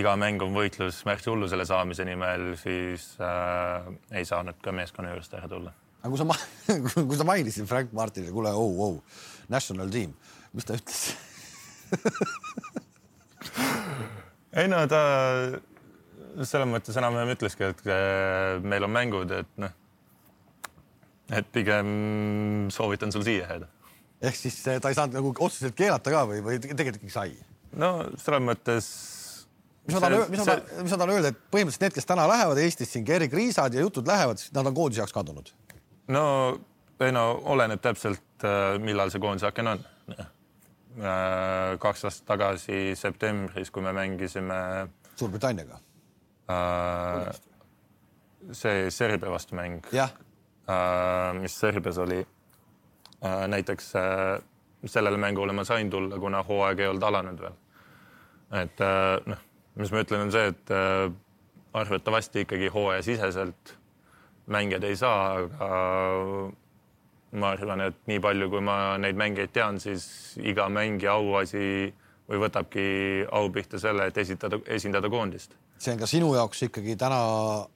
[0.00, 5.36] iga mäng on võitlus märksa hullusele saamise nimel, siis äh, ei saanud ka meeskonna juurest
[5.38, 5.70] ära tulla.
[6.02, 6.24] aga kui sa,
[7.10, 8.96] kui sa mainisid Frank Martinile, kuule, oh, oh,
[9.52, 10.10] national team,
[10.52, 11.00] mis ta ütles
[14.58, 15.00] ei no ta
[16.42, 17.94] selles mõttes enam-vähem ütleski, et äh,
[18.64, 19.72] meil on mängud, et noh,
[21.34, 21.88] et pigem
[22.74, 23.66] soovitan sul siia jääda
[24.28, 27.34] ehk siis eh, ta ei saanud nagu otseselt keelata ka või, või tegelikult ikkagi sai?
[27.80, 28.90] no selles mõttes.
[29.86, 32.28] mis ma tahan, mis ma tahan, mis ma tahan öelda, et põhimõtteliselt need, kes täna
[32.30, 35.50] lähevad Eestis siin, Erik Riisad ja jutud lähevad, nad on koondise jaoks kadunud.
[36.14, 36.24] no
[37.02, 39.88] ei no oleneb täpselt, äh, millal see koondise aken on.
[40.14, 44.60] Äh, kaks aastat tagasi septembris, kui me mängisime.
[45.18, 45.80] Suurbritanniaga
[46.50, 47.34] äh,.
[48.52, 49.80] see Serbia vastu mäng.
[49.92, 50.10] jah
[50.68, 51.32] äh,.
[51.40, 52.26] mis Serbias oli
[53.24, 54.42] näiteks äh,
[54.84, 57.54] sellele mängule ma sain tulla, kuna hooaeg ei olnud alanud veel.
[58.62, 59.46] et äh, noh,
[59.80, 60.74] mis ma ütlen, on see, et
[61.74, 63.74] arvatavasti ikkagi hooajasiseselt
[64.46, 65.70] mängijad ei saa, aga
[67.34, 70.06] ma arvan, et nii palju, kui ma neid mängijaid tean, siis
[70.38, 71.92] iga mängija auasi
[72.30, 72.84] või võtabki
[73.36, 75.56] au pihta selle, et esitada, esindada koondist.
[75.78, 77.18] see on ka sinu jaoks ikkagi täna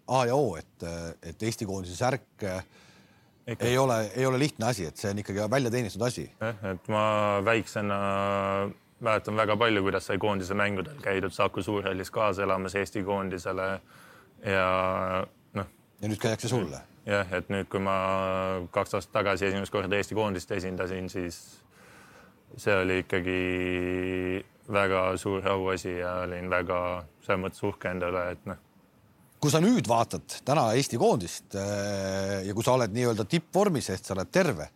[0.06, 0.86] A ja O, et,
[1.22, 2.46] et Eesti koondise särk.
[3.60, 6.26] Ei ole, ei ole lihtne asi, et see on ikkagi välja teenitud asi.
[6.40, 7.04] jah, et ma
[7.44, 7.98] väiksena
[9.00, 13.68] mäletan väga palju, kuidas sai koondise mängudel käidud Saku Suurhallis kaasa elamas Eesti koondisele
[14.44, 14.68] ja
[15.54, 15.66] noh.
[16.02, 16.82] ja nüüd käiakse sulle?
[17.06, 17.96] jah, et nüüd, kui ma
[18.70, 21.40] kaks aastat tagasi esimest korda Eesti koondist esindasin, siis
[22.56, 23.40] see oli ikkagi
[24.72, 26.80] väga suur auasi ja olin väga
[27.24, 28.64] selles mõttes uhke enda üle, et noh
[29.38, 34.04] kui sa nüüd vaatad täna Eesti koondist äh, ja kui sa oled nii-öelda tippvormis, ehk
[34.04, 34.68] sa oled terve,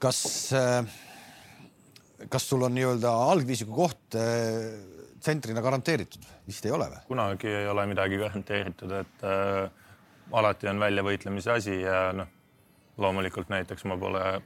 [0.00, 0.20] kas,
[0.56, 0.80] äh,
[2.32, 4.72] kas sul on nii-öelda algviisiku koht äh,
[5.24, 6.24] tsentrina garanteeritud?
[6.48, 7.00] vist ei ole või?
[7.08, 9.68] kunagi ei ole midagi garanteeritud, et äh,
[10.32, 12.28] alati on väljavõitlemise asi ja noh,
[13.00, 14.40] loomulikult näiteks ma pole äh,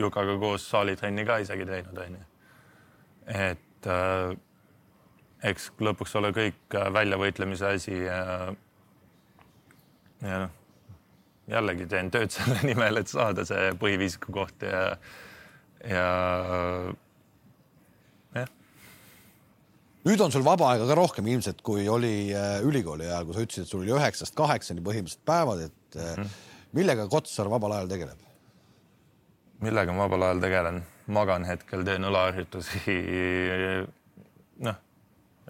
[0.00, 2.22] Jukaga koos saalitrenni ka isegi teinud, onju.
[3.30, 4.34] et äh,
[5.50, 8.20] eks lõpuks ole kõik äh, väljavõitlemise asi ja,
[10.24, 10.52] ja noh,
[11.50, 14.84] jällegi teen tööd selle nimel, et saada see põhiviisiku koht ja,
[15.84, 16.06] ja
[20.04, 23.44] nüüd on sul vaba aega ka rohkem ilmselt, kui oli äh, ülikooli ajal, kui sa
[23.46, 26.34] ütlesid, et sul oli üheksast kaheksani põhimõtteliselt päevad, et mm -hmm.
[26.76, 28.20] millega Kotsar vabal ajal tegeleb?
[29.64, 30.82] millega ma vabal ajal tegelen?
[31.06, 32.80] magan hetkel, teen õlaharjutusi.
[34.66, 34.76] noh,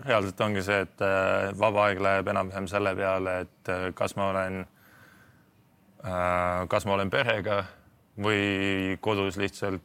[0.03, 4.63] reaalselt ongi see, et äh, vaba aeg läheb enam-vähem selle peale, et kas ma olen,
[6.69, 7.63] kas ma olen perega
[8.21, 9.83] või kodus lihtsalt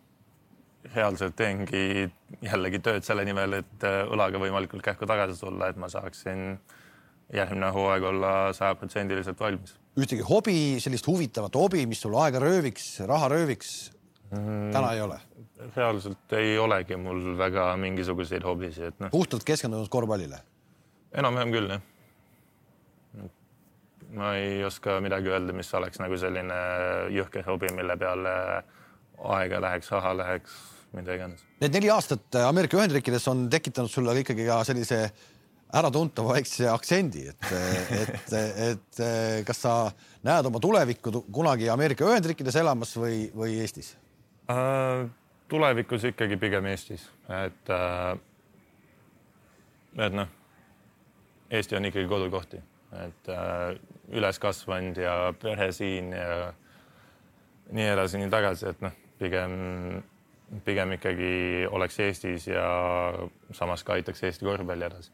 [0.96, 2.08] reaalselt teengi
[2.44, 6.60] jällegi tööd selle nimel, et äh, õlaga võimalikult kähku tagasi tulla, et ma saaksin
[7.36, 9.76] järgmine hooaeg olla sajaprotsendiliselt valmis.
[10.00, 13.92] ühtegi hobi, sellist huvitavat hobi, mis sul aega rööviks, raha rööviks
[14.32, 15.20] mm, täna ei ole?
[15.76, 19.12] Reaalselt ei olegi mul väga mingisuguseid hobisid, et noh.
[19.14, 20.42] puhtalt keskendunud korvpallile?
[21.20, 23.30] enam-vähem küll, jah.
[24.16, 26.60] ma ei oska midagi öelda, mis oleks nagu selline
[27.16, 28.36] jõhker hobi, mille peale
[29.40, 30.56] aega läheks, raha läheks,
[30.96, 31.44] mida iganes.
[31.60, 35.02] Need neli aastat Ameerika Ühendriikides on tekitanud sulle ikkagi ka sellise
[35.80, 37.50] äratuntava väikse aktsendi, et,
[38.00, 38.32] et,
[38.70, 39.02] et
[39.46, 39.74] kas sa
[40.26, 43.96] näed oma tulevikku kunagi Ameerika Ühendriikides elamas või, või Eestis
[44.50, 45.10] äh,?
[45.50, 47.10] Tulevikus ikkagi pigem Eestis,
[47.44, 48.14] et äh,,
[50.06, 50.30] et noh,
[51.50, 52.54] Eesti on ikkagi kodukoht,
[53.04, 53.76] et äh,
[54.14, 56.54] üles kasvanud ja pere siin ja
[57.74, 59.54] nii edasi, nii tagasi, et noh pigem,
[60.66, 61.32] pigem ikkagi
[61.72, 62.66] oleks Eestis ja
[63.56, 65.12] samas ka aitaks Eesti korvpalli edasi.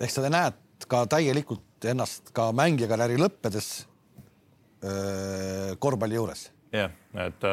[0.00, 3.68] ehk sa näed ka täielikult ennast ka mängijakarjääri lõppedes
[4.84, 6.48] öö, korvpalli juures?
[6.72, 6.94] jah,
[7.26, 7.48] et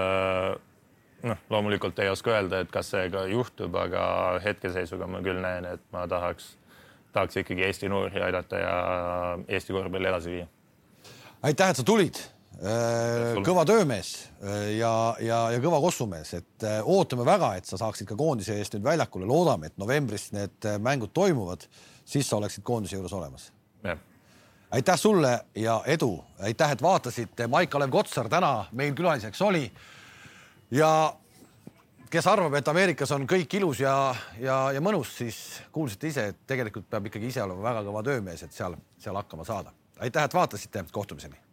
[1.24, 5.66] noh, loomulikult ei oska öelda, et kas see ka juhtub, aga hetkeseisuga ma küll näen,
[5.66, 6.56] et ma tahaks,
[7.14, 8.74] tahaks ikkagi Eesti noori aidata ja
[9.48, 10.48] Eesti korvpalli edasi viia.
[11.44, 12.22] aitäh, et sa tulid
[12.58, 14.92] Äh, kõva töömees äh, ja,
[15.22, 18.88] ja, ja kõva kossumees, et äh, ootame väga, et sa saaksid ka koondise eest nüüd
[18.88, 21.68] väljakule, loodame, et novembris need mängud toimuvad,
[22.02, 23.52] siis sa oleksid koondise juures olemas.
[24.72, 26.10] aitäh sulle ja edu,
[26.42, 27.48] aitäh, et vaatasite.
[27.48, 29.70] Maik-Kalev Kotsar täna meil külaliseks oli.
[30.72, 30.92] Ja
[32.10, 33.96] kes arvab, et Ameerikas on kõik ilus ja,
[34.40, 35.42] ja, ja mõnus, siis
[35.72, 39.48] kuulsite ise, et tegelikult peab ikkagi ise olema väga kõva töömees, et seal, seal hakkama
[39.48, 39.76] saada.
[40.00, 41.47] aitäh, et vaatasite, kohtumiseni